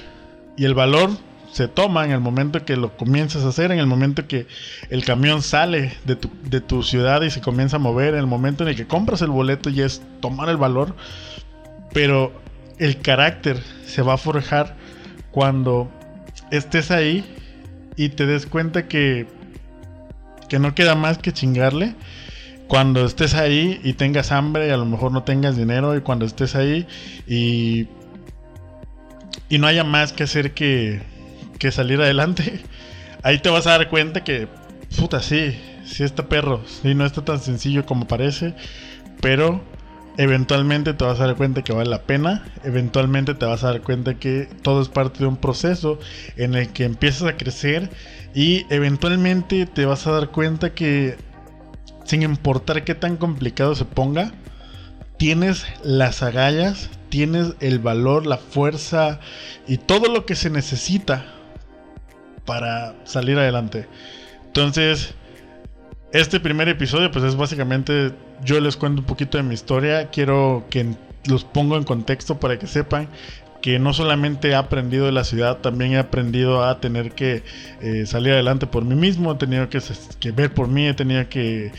Y 0.58 0.66
el 0.66 0.74
valor 0.74 1.12
se 1.54 1.70
toma 1.70 2.04
en 2.04 2.12
el 2.12 2.20
momento 2.20 2.66
que 2.66 2.76
lo 2.76 2.98
comienzas 2.98 3.46
a 3.46 3.48
hacer, 3.48 3.72
en 3.72 3.80
el 3.80 3.88
momento 3.88 4.28
que 4.28 4.46
el 4.90 5.06
camión 5.06 5.42
sale 5.42 5.94
de 6.04 6.18
tu, 6.18 6.30
de 6.44 6.60
tu 6.60 6.84
ciudad 6.84 7.22
y 7.22 7.32
se 7.32 7.40
comienza 7.40 7.78
a 7.78 7.80
mover, 7.80 8.14
en 8.14 8.20
el 8.20 8.28
momento 8.28 8.64
en 8.64 8.72
el 8.72 8.76
que 8.76 8.88
compras 8.88 9.22
el 9.22 9.30
boleto 9.30 9.70
y 9.70 9.80
es 9.80 10.02
tomar 10.20 10.50
el 10.50 10.58
valor. 10.58 10.98
Pero 11.94 12.34
el 12.78 13.00
carácter 13.00 13.64
se 13.86 14.02
va 14.02 14.16
a 14.16 14.18
forjar 14.18 14.76
cuando 15.32 15.90
estés 16.52 16.92
ahí 16.92 17.24
y 17.96 18.10
te 18.10 18.26
des 18.26 18.46
cuenta 18.46 18.88
que, 18.88 19.28
que 20.50 20.60
no 20.60 20.76
queda 20.76 20.96
más 20.96 21.18
que 21.18 21.32
chingarle. 21.32 21.96
Cuando 22.68 23.06
estés 23.06 23.36
ahí 23.36 23.80
y 23.84 23.94
tengas 23.94 24.32
hambre 24.32 24.68
y 24.68 24.72
a 24.72 24.78
lo 24.78 24.86
mejor 24.86 25.12
no 25.12 25.24
tengas 25.24 25.56
dinero 25.56 25.96
y 25.96 26.02
cuando 26.02 26.26
estés 26.26 26.56
ahí 26.56 26.88
y, 27.28 27.88
y 29.50 29.60
no 29.60 29.68
haya 29.68 29.84
más 29.84 30.14
que 30.14 30.24
hacer 30.24 30.54
que, 30.54 31.02
que 31.60 31.72
salir 31.72 32.02
adelante, 32.02 32.64
ahí 33.24 33.40
te 33.40 33.50
vas 33.50 33.68
a 33.68 33.78
dar 33.78 33.90
cuenta 33.90 34.24
que, 34.24 34.48
puta, 34.98 35.22
sí, 35.22 35.56
sí 35.86 36.04
está 36.04 36.28
perro, 36.28 36.64
sí, 36.66 36.96
no 36.96 37.06
está 37.06 37.24
tan 37.24 37.40
sencillo 37.40 37.86
como 37.86 38.08
parece, 38.08 38.56
pero 39.22 39.62
eventualmente 40.18 40.94
te 40.94 41.04
vas 41.04 41.20
a 41.20 41.28
dar 41.28 41.36
cuenta 41.36 41.64
que 41.64 41.74
vale 41.74 41.90
la 41.90 42.04
pena, 42.04 42.46
eventualmente 42.64 43.34
te 43.34 43.46
vas 43.46 43.64
a 43.64 43.72
dar 43.72 43.82
cuenta 43.82 44.16
que 44.16 44.48
todo 44.62 44.82
es 44.82 44.90
parte 44.90 45.20
de 45.20 45.28
un 45.28 45.38
proceso 45.38 46.00
en 46.38 46.56
el 46.56 46.70
que 46.70 46.86
empiezas 46.86 47.24
a 47.28 47.38
crecer 47.38 47.90
y 48.34 48.66
eventualmente 48.70 49.66
te 49.66 49.86
vas 49.86 50.08
a 50.08 50.12
dar 50.12 50.30
cuenta 50.30 50.74
que 50.74 51.18
sin 52.06 52.22
importar 52.22 52.84
qué 52.84 52.96
tan 52.96 53.18
complicado 53.18 53.76
se 53.76 53.86
ponga, 53.86 54.32
tienes 55.18 55.66
las 55.84 56.22
agallas, 56.24 56.90
tienes 57.10 57.54
el 57.60 57.80
valor, 57.80 58.26
la 58.26 58.38
fuerza 58.38 59.20
y 59.68 59.78
todo 59.78 60.12
lo 60.12 60.26
que 60.26 60.36
se 60.36 60.50
necesita 60.50 61.26
para 62.46 62.96
salir 63.06 63.38
adelante. 63.38 63.88
Entonces, 64.46 65.14
este 66.14 66.40
primer 66.40 66.70
episodio 66.70 67.12
pues 67.12 67.26
es 67.26 67.36
básicamente 67.36 68.14
yo 68.44 68.60
les 68.60 68.78
cuento 68.78 69.02
un 69.02 69.08
poquito 69.08 69.38
de 69.38 69.44
mi 69.44 69.54
historia, 69.54 70.10
quiero 70.10 70.66
que 70.70 70.96
los 71.26 71.44
pongo 71.44 71.78
en 71.78 71.84
contexto 71.84 72.40
para 72.40 72.60
que 72.60 72.68
sepan 72.68 73.10
que 73.62 73.80
no 73.80 73.94
solamente 73.94 74.50
he 74.50 74.56
aprendido 74.56 75.08
de 75.08 75.12
la 75.12 75.24
ciudad, 75.24 75.58
también 75.58 75.94
he 75.94 75.98
aprendido 75.98 76.64
a 76.64 76.80
tener 76.80 77.14
que 77.14 77.42
eh, 77.82 78.06
salir 78.06 78.34
adelante 78.34 78.68
por 78.68 78.86
mí 78.86 78.94
mismo, 78.94 79.32
he 79.32 79.36
tenido 79.36 79.68
que, 79.70 79.82
ver 80.32 80.54
por 80.54 80.68
mí, 80.68 80.88
he 80.88 80.94
tenido 80.94 81.28
que, 81.30 81.72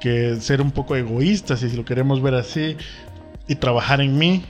que 0.00 0.36
ser 0.36 0.62
un 0.62 0.70
poco 0.70 0.96
egoísta, 0.96 1.58
si 1.58 1.68
lo 1.76 1.84
queremos 1.84 2.22
ver 2.22 2.34
así, 2.34 2.78
y 3.46 3.56
trabajar 3.56 4.00
en 4.00 4.16
mí 4.16 4.42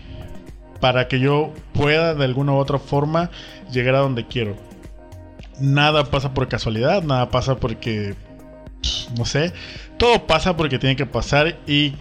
para 0.80 1.08
que 1.08 1.18
yo 1.18 1.52
pueda 1.72 2.14
de 2.14 2.24
alguna 2.24 2.52
u 2.52 2.56
otra 2.58 2.78
forma 2.78 3.30
llegar 3.72 3.96
a 3.96 3.98
donde 3.98 4.26
quiero. 4.28 4.54
Nada 5.58 6.04
pasa 6.04 6.32
por 6.32 6.46
casualidad, 6.46 7.02
nada 7.02 7.28
pasa 7.28 7.56
porque 7.56 8.14
no 9.16 9.24
sé. 9.24 9.52
Todo 9.98 10.26
pasa 10.26 10.56
porque 10.56 10.78
tiene 10.78 10.96
que 10.96 11.06
pasar 11.06 11.58
y 11.66 11.94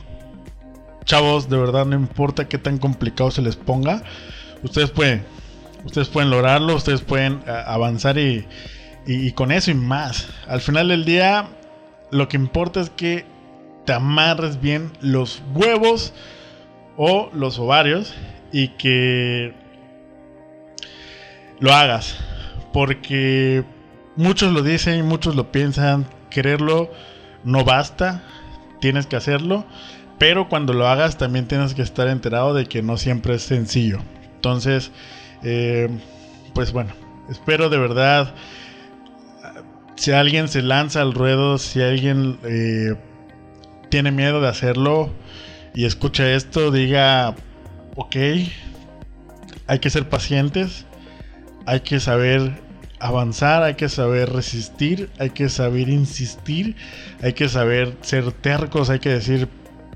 chavos, 1.06 1.50
de 1.50 1.58
verdad 1.58 1.86
no 1.86 1.96
importa 1.96 2.48
qué 2.48 2.58
tan 2.58 2.78
complicado 2.78 3.32
se 3.32 3.42
les 3.42 3.56
ponga, 3.56 4.04
ustedes 4.64 4.90
pueden, 4.90 5.26
ustedes 5.86 6.08
pueden 6.10 6.30
lograrlo, 6.30 6.76
ustedes 6.76 7.02
pueden 7.02 7.44
eh, 7.46 7.64
avanzar 7.66 8.18
y, 8.18 8.46
y, 9.06 9.32
con 9.34 9.52
eso 9.52 9.72
y 9.72 9.76
más. 9.76 10.28
Al 10.48 10.62
final 10.62 10.88
del 10.88 11.06
día, 11.06 11.48
lo 12.12 12.28
que 12.28 12.38
importa 12.38 12.80
es 12.80 12.90
que 12.90 13.26
te 13.86 13.94
amarres 13.94 14.62
bien 14.62 14.92
los 15.02 15.42
huevos 15.54 16.14
o 16.96 17.30
los 17.34 17.60
ovarios 17.60 18.14
y 18.52 18.70
que 18.70 19.54
lo 21.60 21.74
hagas. 21.74 22.18
Porque 22.72 23.64
muchos 24.16 24.52
lo 24.54 24.64
dicen, 24.64 25.06
muchos 25.06 25.36
lo 25.36 25.52
piensan, 25.52 26.06
quererlo 26.34 26.92
no 27.46 27.64
basta, 27.64 28.24
tienes 28.82 29.08
que 29.08 29.16
hacerlo, 29.16 29.66
pero 30.18 30.50
cuando 30.50 30.74
lo 30.74 30.88
hagas 30.88 31.18
también 31.18 31.48
tienes 31.48 31.74
que 31.74 31.82
estar 31.82 32.08
enterado 32.08 32.54
de 32.54 32.66
que 32.66 32.82
no 32.82 32.98
siempre 32.98 33.36
es 33.36 33.44
sencillo. 33.44 34.00
Entonces, 34.36 34.92
eh, 35.44 35.90
pues 36.54 36.72
bueno, 36.74 36.92
espero 37.30 37.70
de 37.70 37.78
verdad, 37.78 38.34
si 39.96 40.12
alguien 40.12 40.48
se 40.48 40.62
lanza 40.62 41.02
al 41.02 41.14
ruedo, 41.14 41.58
si 41.58 41.82
alguien 41.82 42.38
eh, 42.44 42.96
tiene 43.90 44.12
miedo 44.12 44.42
de 44.42 44.48
hacerlo 44.48 45.12
y 45.74 45.86
escucha 45.86 46.32
esto, 46.32 46.72
diga, 46.72 47.36
ok, 47.96 48.16
hay 49.68 49.80
que 49.80 49.90
ser 49.90 50.10
pacientes, 50.10 50.86
hay 51.66 51.82
que 51.82 52.00
saber 52.00 52.63
avanzar, 53.04 53.64
hay 53.64 53.76
que 53.76 53.90
saber 53.90 54.32
resistir, 54.32 55.10
hay 55.20 55.32
que 55.32 55.50
saber 55.50 55.90
insistir, 55.90 56.78
hay 57.22 57.34
que 57.34 57.50
saber 57.50 57.98
ser 58.02 58.32
tercos, 58.32 58.90
hay 58.90 59.00
que 59.00 59.10
decir, 59.10 59.50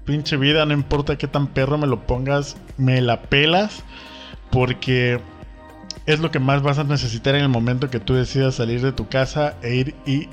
pinche 0.04 0.36
vida, 0.36 0.66
no 0.66 0.74
importa 0.74 1.18
qué 1.18 1.28
tan 1.28 1.48
perro 1.48 1.78
me 1.78 1.88
lo 1.88 2.06
pongas, 2.06 2.58
me 2.76 3.00
la 3.00 3.22
pelas, 3.22 3.82
porque 4.52 5.22
es 6.06 6.20
lo 6.20 6.32
que 6.32 6.40
más 6.40 6.62
vas 6.62 6.80
a 6.80 6.84
necesitar 6.84 7.36
en 7.36 7.44
el 7.44 7.50
momento 7.50 7.90
que 7.90 8.02
tú 8.02 8.14
decidas 8.14 8.56
salir 8.56 8.82
de 8.82 8.92
tu 8.92 9.08
casa 9.08 9.56
e 9.62 9.76
ir 9.76 9.96
y 10.06 10.28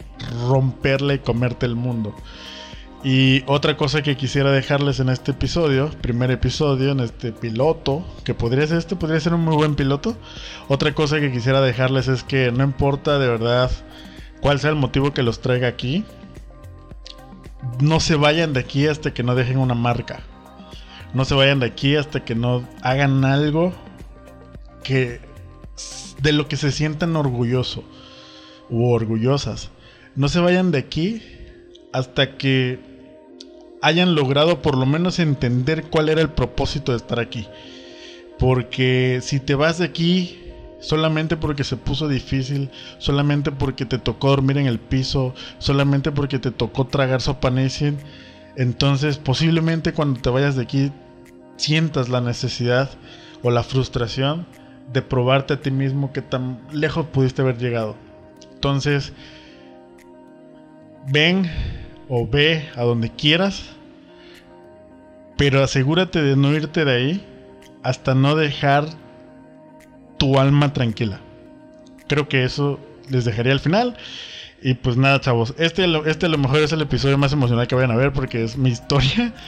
romperle 0.48 1.14
y 1.14 1.18
comerte 1.20 1.66
el 1.66 1.76
mundo. 1.76 2.12
Y 3.04 3.44
otra 3.46 3.76
cosa 3.76 4.02
que 4.02 4.16
quisiera 4.16 4.50
dejarles 4.50 4.98
en 4.98 5.10
este 5.10 5.32
episodio, 5.32 5.90
primer 6.00 6.30
episodio, 6.30 6.92
en 6.92 7.00
este 7.00 7.32
piloto, 7.32 8.02
que 8.24 8.32
podría 8.32 8.66
ser 8.66 8.78
este, 8.78 8.96
podría 8.96 9.20
ser 9.20 9.34
un 9.34 9.42
muy 9.42 9.54
buen 9.54 9.74
piloto. 9.74 10.16
Otra 10.68 10.94
cosa 10.94 11.20
que 11.20 11.30
quisiera 11.30 11.60
dejarles 11.60 12.08
es 12.08 12.24
que 12.24 12.50
no 12.50 12.64
importa 12.64 13.18
de 13.18 13.28
verdad 13.28 13.70
cuál 14.40 14.58
sea 14.58 14.70
el 14.70 14.76
motivo 14.76 15.12
que 15.12 15.22
los 15.22 15.42
traiga 15.42 15.68
aquí, 15.68 16.02
no 17.82 18.00
se 18.00 18.14
vayan 18.14 18.54
de 18.54 18.60
aquí 18.60 18.86
hasta 18.86 19.12
que 19.12 19.22
no 19.22 19.34
dejen 19.34 19.58
una 19.58 19.74
marca. 19.74 20.20
No 21.12 21.26
se 21.26 21.34
vayan 21.34 21.60
de 21.60 21.66
aquí 21.66 21.96
hasta 21.96 22.24
que 22.24 22.34
no 22.34 22.66
hagan 22.80 23.22
algo 23.26 23.74
que 24.82 25.20
de 26.22 26.32
lo 26.32 26.48
que 26.48 26.56
se 26.56 26.72
sientan 26.72 27.16
orgullosos 27.16 27.84
u 28.70 28.88
orgullosas. 28.88 29.68
No 30.16 30.28
se 30.28 30.40
vayan 30.40 30.70
de 30.70 30.78
aquí 30.78 31.22
hasta 31.92 32.38
que 32.38 32.93
hayan 33.84 34.14
logrado 34.14 34.62
por 34.62 34.78
lo 34.78 34.86
menos 34.86 35.18
entender 35.18 35.84
cuál 35.84 36.08
era 36.08 36.22
el 36.22 36.30
propósito 36.30 36.92
de 36.92 36.98
estar 36.98 37.20
aquí. 37.20 37.46
Porque 38.38 39.20
si 39.22 39.40
te 39.40 39.54
vas 39.54 39.78
de 39.78 39.84
aquí 39.84 40.40
solamente 40.80 41.36
porque 41.36 41.64
se 41.64 41.76
puso 41.76 42.08
difícil, 42.08 42.70
solamente 42.98 43.52
porque 43.52 43.84
te 43.84 43.98
tocó 43.98 44.28
dormir 44.28 44.56
en 44.56 44.66
el 44.66 44.78
piso, 44.78 45.34
solamente 45.58 46.12
porque 46.12 46.38
te 46.38 46.50
tocó 46.50 46.86
tragar 46.86 47.20
sopa 47.20 47.52
entonces 48.56 49.18
posiblemente 49.18 49.92
cuando 49.92 50.20
te 50.20 50.30
vayas 50.30 50.56
de 50.56 50.62
aquí 50.62 50.92
sientas 51.56 52.08
la 52.08 52.20
necesidad 52.20 52.90
o 53.42 53.50
la 53.50 53.62
frustración 53.62 54.46
de 54.92 55.02
probarte 55.02 55.54
a 55.54 55.60
ti 55.60 55.70
mismo 55.70 56.12
que 56.12 56.22
tan 56.22 56.58
lejos 56.72 57.06
pudiste 57.06 57.42
haber 57.42 57.58
llegado. 57.58 57.96
Entonces, 58.54 59.12
ven 61.10 61.50
o 62.08 62.26
ve 62.26 62.68
a 62.76 62.82
donde 62.82 63.10
quieras, 63.10 63.73
pero 65.36 65.62
asegúrate 65.62 66.22
de 66.22 66.36
no 66.36 66.52
irte 66.52 66.84
de 66.84 66.92
ahí 66.92 67.26
hasta 67.82 68.14
no 68.14 68.34
dejar 68.34 68.86
tu 70.18 70.38
alma 70.38 70.72
tranquila. 70.72 71.20
Creo 72.06 72.28
que 72.28 72.44
eso 72.44 72.80
les 73.10 73.24
dejaría 73.24 73.52
al 73.52 73.60
final. 73.60 73.96
Y 74.62 74.74
pues 74.74 74.96
nada, 74.96 75.20
chavos. 75.20 75.54
Este, 75.58 75.84
este 76.06 76.26
a 76.26 76.28
lo 76.30 76.38
mejor 76.38 76.60
es 76.60 76.72
el 76.72 76.80
episodio 76.80 77.18
más 77.18 77.34
emocional 77.34 77.66
que 77.66 77.74
vayan 77.74 77.90
a 77.90 77.96
ver 77.96 78.12
porque 78.12 78.44
es 78.44 78.56
mi 78.56 78.70
historia. 78.70 79.32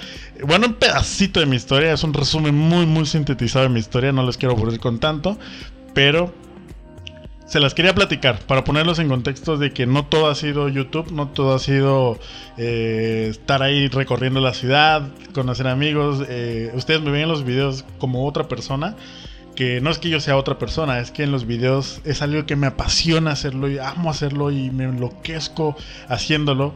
Bueno, 0.47 0.67
un 0.67 0.75
pedacito 0.75 1.41
de 1.41 1.47
mi 1.47 1.57
historia. 1.57 1.95
Es 1.95 2.05
un 2.05 2.13
resumen 2.13 2.55
muy, 2.55 2.85
muy 2.85 3.07
sintetizado 3.07 3.63
de 3.63 3.71
mi 3.71 3.81
historia. 3.81 4.13
No 4.13 4.23
les 4.27 4.37
quiero 4.37 4.55
aburrir 4.55 4.79
con 4.79 5.01
tanto. 5.01 5.39
Pero 5.95 6.35
se 7.47 7.61
las 7.61 7.75
quería 7.75 7.95
platicar 7.95 8.41
para 8.41 8.65
ponerlos 8.65 8.99
en 8.99 9.09
contexto 9.09 9.57
de 9.57 9.73
que 9.73 9.87
no 9.87 10.05
todo 10.07 10.29
ha 10.29 10.35
sido 10.35 10.69
YouTube, 10.69 11.13
no 11.13 11.29
todo 11.29 11.55
ha 11.55 11.59
sido 11.59 12.19
eh, 12.57 13.29
estar 13.31 13.63
ahí 13.63 13.89
recorriendo 13.89 14.41
la 14.41 14.53
ciudad, 14.53 15.09
conocer 15.33 15.69
amigos. 15.69 16.25
Eh, 16.29 16.73
ustedes 16.75 17.03
me 17.03 17.11
ven 17.13 17.23
en 17.23 17.29
los 17.29 17.45
videos 17.45 17.85
como 17.99 18.27
otra 18.27 18.49
persona 18.49 18.97
que 19.55 19.81
no 19.81 19.91
es 19.91 19.99
que 19.99 20.11
yo 20.11 20.21
sea 20.21 20.37
otra 20.37 20.59
persona, 20.59 21.01
es 21.01 21.11
que 21.11 21.23
en 21.23 21.33
los 21.33 21.47
videos 21.47 22.03
es 22.05 22.21
algo 22.21 22.45
que 22.45 22.57
me 22.57 22.67
apasiona 22.67 23.33
hacerlo 23.33 23.71
y 23.71 23.79
amo 23.79 24.11
hacerlo 24.11 24.51
y 24.51 24.71
me 24.71 24.85
enloquezco 24.85 25.77
haciéndolo 26.09 26.75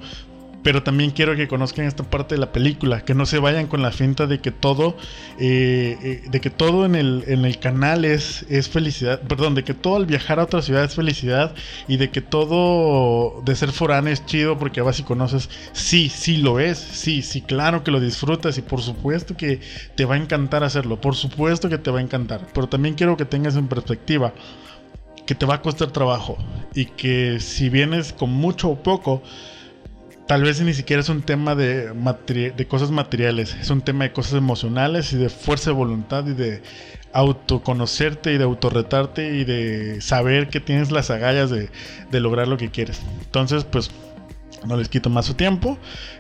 pero 0.63 0.83
también 0.83 1.11
quiero 1.11 1.37
que 1.37 1.49
conozcan 1.49 1.87
esta 1.87 2.05
parte 2.05 2.35
de 2.35 2.41
la 2.41 2.53
película, 2.53 3.05
que 3.05 3.15
no 3.15 3.27
se 3.27 3.39
vayan 3.39 3.67
con 3.67 3.83
la 3.83 3.93
finta 3.93 4.27
de 4.27 4.41
que 4.41 4.51
todo, 4.51 4.97
eh, 5.39 5.97
eh, 6.03 6.23
de 6.31 6.41
que 6.41 6.51
todo 6.51 6.85
en 6.85 6.95
el, 6.95 7.25
en 7.27 7.45
el 7.45 7.59
canal 7.59 8.05
es, 8.05 8.45
es 8.49 8.69
felicidad, 8.69 9.21
perdón, 9.23 9.55
de 9.55 9.65
que 9.65 9.75
todo 9.75 9.97
al 9.97 10.07
viajar 10.07 10.39
a 10.39 10.45
otra 10.45 10.63
ciudad 10.63 10.85
es 10.85 10.95
felicidad 10.95 11.55
y 11.89 11.97
de 11.97 12.11
que 12.11 12.21
todo 12.21 13.43
de 13.45 13.57
ser 13.57 13.73
foráneo 13.73 14.13
es 14.13 14.25
chido 14.27 14.59
porque 14.59 14.81
vas 14.83 14.99
y 15.01 15.03
conoces, 15.03 15.49
sí, 15.73 16.09
sí 16.09 16.37
lo 16.39 16.61
es, 16.61 16.79
sí, 16.79 17.23
sí, 17.23 17.41
claro 17.41 17.83
que 17.83 17.91
lo 17.91 18.01
disfrutas 18.01 18.59
y 18.59 18.63
por 18.63 18.83
supuesto 18.83 19.37
que 19.37 19.61
te 19.97 20.05
va 20.05 20.17
a 20.17 20.19
encantar 20.19 20.63
hacerlo, 20.65 21.01
por 21.01 21.15
supuesto 21.15 21.69
que 21.69 21.79
te 21.79 21.91
va 21.91 22.01
a 22.01 22.03
encantar, 22.03 22.47
pero 22.53 22.69
también 22.69 22.95
quiero 22.95 23.17
que 23.17 23.25
tengas 23.25 23.57
en 23.57 23.69
perspectiva 23.69 24.35
que 25.27 25.35
te 25.35 25.47
va 25.47 25.55
a 25.55 25.63
costar 25.63 25.93
trabajo 25.93 26.37
y 26.75 26.87
que 26.87 27.39
si 27.39 27.69
vienes 27.69 28.13
con 28.13 28.31
mucho 28.31 28.69
o 28.69 28.83
poco, 28.83 29.23
tal 30.31 30.45
vez 30.45 30.61
ni 30.61 30.75
siquiera 30.75 31.01
es 31.03 31.09
un 31.09 31.23
tema 31.23 31.57
de, 31.57 31.93
de 32.57 32.67
cosas 32.69 32.93
materiales, 32.93 33.57
es 33.61 33.69
un 33.69 33.83
tema 33.83 34.05
de 34.05 34.13
cosas 34.13 34.35
emocionales 34.35 35.13
y 35.13 35.17
de 35.17 35.29
fuerza 35.29 35.71
de 35.71 35.77
voluntad 35.77 36.25
y 36.25 36.35
de 36.35 36.63
autoconocerte 37.13 38.33
y 38.33 38.39
de 38.39 38.45
autorretarte 38.45 39.35
y 39.35 39.43
de 39.43 40.01
saber 40.01 40.49
que 40.49 40.61
tienes 40.61 40.93
las 40.93 41.11
agallas 41.11 41.51
de, 41.51 41.69
lograr 42.21 42.47
lo 42.47 42.59
que 42.59 42.71
quieres. 42.71 43.03
Entonces, 43.25 43.65
pues 43.65 43.91
no 44.65 44.77
les 44.77 44.89
quito 44.89 45.11
más 45.11 45.27
su 45.27 45.35
tiempo. 45.35 45.79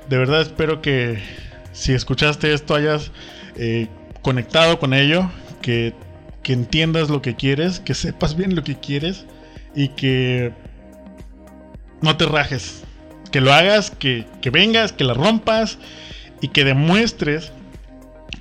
De 0.08 0.18
verdad 0.18 0.40
espero 0.40 0.82
que 0.82 1.22
si 1.70 1.92
escuchaste 1.92 2.52
esto 2.52 2.74
hayas 2.74 3.12
eh, 3.54 3.86
conectado 4.22 4.80
con 4.80 4.92
ello, 4.92 5.30
que, 5.62 5.94
que 6.42 6.52
entiendas 6.52 7.10
lo 7.10 7.22
que 7.22 7.36
quieres, 7.36 7.78
que 7.78 7.94
sepas 7.94 8.34
bien 8.34 8.56
lo 8.56 8.64
que 8.64 8.74
quieres 8.74 9.24
y 9.76 9.90
que 9.90 10.52
no 12.02 12.16
te 12.16 12.26
rajes 12.26 12.82
que 13.30 13.40
lo 13.40 13.52
hagas, 13.52 13.90
que, 13.90 14.26
vengas, 14.50 14.92
que 14.92 15.04
la 15.04 15.14
rompas 15.14 15.78
y 16.40 16.48
que 16.48 16.64
demuestres 16.64 17.52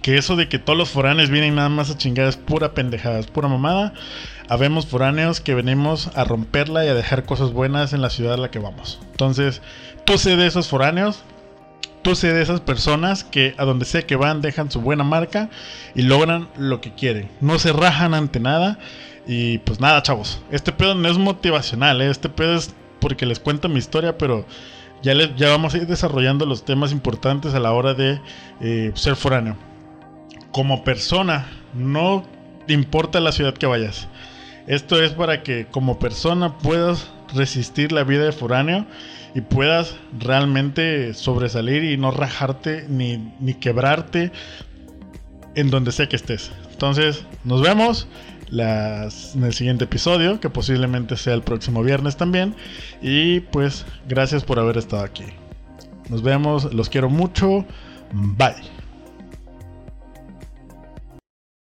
que 0.02 0.18
eso 0.18 0.36
de 0.36 0.48
que 0.48 0.60
todos 0.60 0.78
los 0.78 0.90
foráneos 0.90 1.30
vienen 1.30 1.56
nada 1.56 1.70
más 1.70 1.90
a 1.90 1.98
chingar 1.98 2.28
es 2.28 2.38
pura 2.38 2.74
pendejada, 2.74 3.20
es 3.20 3.28
pura 3.28 3.50
mamada. 3.50 3.94
Habemos 4.48 4.88
foráneos 4.88 5.42
que 5.42 5.54
venimos 5.54 6.10
a 6.16 6.24
romperla 6.24 6.86
y 6.86 6.88
a 6.88 6.94
dejar 6.94 7.26
cosas 7.26 7.52
buenas 7.52 7.92
en 7.94 8.02
la 8.02 8.10
ciudad 8.10 8.36
a 8.36 8.38
la 8.38 8.50
que 8.50 8.60
vamos. 8.60 9.00
Entonces, 9.12 9.62
tú 10.06 10.18
sé 10.18 10.38
de 10.38 10.48
esos 10.48 10.68
foráneos, 10.70 11.24
tú 12.02 12.16
sé 12.16 12.34
de 12.34 12.42
esas 12.42 12.62
personas 12.62 13.24
que 13.24 13.56
a 13.58 13.66
donde 13.66 13.86
sea 13.86 14.04
que 14.04 14.16
van 14.16 14.42
dejan 14.42 14.72
su 14.72 14.80
buena 14.80 15.04
marca 15.04 15.50
y 15.96 16.04
logran 16.04 16.48
lo 16.58 16.80
que 16.82 16.94
quieren. 16.94 17.30
No 17.42 17.60
se 17.60 17.74
rajan 17.74 18.14
ante 18.14 18.40
nada. 18.40 18.80
Y 19.28 19.60
pues 19.60 19.80
nada, 19.80 20.02
chavos. 20.02 20.42
Este 20.50 20.72
pedo 20.72 20.96
no 20.96 21.08
es 21.08 21.20
motivacional, 21.20 22.02
¿eh? 22.02 22.10
este 22.10 22.30
pedo 22.30 22.56
es 22.56 22.74
porque 23.00 23.26
les 23.26 23.40
cuento 23.40 23.70
mi 23.70 23.78
historia, 23.78 24.18
pero 24.18 24.46
ya, 25.02 25.14
ya 25.36 25.50
vamos 25.50 25.74
a 25.74 25.78
ir 25.78 25.88
desarrollando 25.88 26.46
los 26.46 26.66
temas 26.66 26.92
importantes 26.92 27.54
a 27.54 27.60
la 27.60 27.72
hora 27.72 27.94
de 27.94 28.20
eh, 28.62 28.92
ser 28.96 29.16
foráneo. 29.16 29.56
Como 30.52 30.84
persona, 30.84 31.48
no 31.74 32.24
importa 32.68 33.20
la 33.20 33.32
ciudad 33.32 33.54
que 33.54 33.66
vayas. 33.66 34.08
Esto 34.68 35.02
es 35.02 35.12
para 35.12 35.42
que 35.44 35.68
como 35.68 36.00
persona 36.00 36.58
puedas 36.58 37.10
resistir 37.34 37.92
la 37.92 38.04
vida 38.04 38.26
de 38.26 38.32
foráneo 38.32 38.86
y 39.36 39.42
puedas 39.42 39.96
realmente 40.18 41.14
sobresalir 41.14 41.84
y 41.84 41.98
no 41.98 42.12
rajarte 42.12 42.86
ni, 42.88 43.34
ni 43.40 43.54
quebrarte 43.54 44.32
en 45.56 45.70
donde 45.70 45.92
sea 45.92 46.10
que 46.10 46.16
estés. 46.16 46.52
Entonces, 46.72 47.26
nos 47.44 47.62
vemos 47.62 48.08
las, 48.52 49.36
en 49.36 49.44
el 49.44 49.54
siguiente 49.54 49.86
episodio, 49.86 50.40
que 50.40 50.50
posiblemente 50.50 51.18
sea 51.18 51.34
el 51.34 51.42
próximo 51.42 51.84
viernes 51.84 52.18
también. 52.18 52.56
Y 53.02 53.42
pues 53.42 53.86
gracias 54.08 54.44
por 54.44 54.60
haber 54.60 54.78
estado 54.78 55.04
aquí. 55.04 55.26
Nos 56.10 56.24
vemos, 56.24 56.74
los 56.74 56.90
quiero 56.90 57.10
mucho. 57.10 57.66
Bye. 58.12 58.79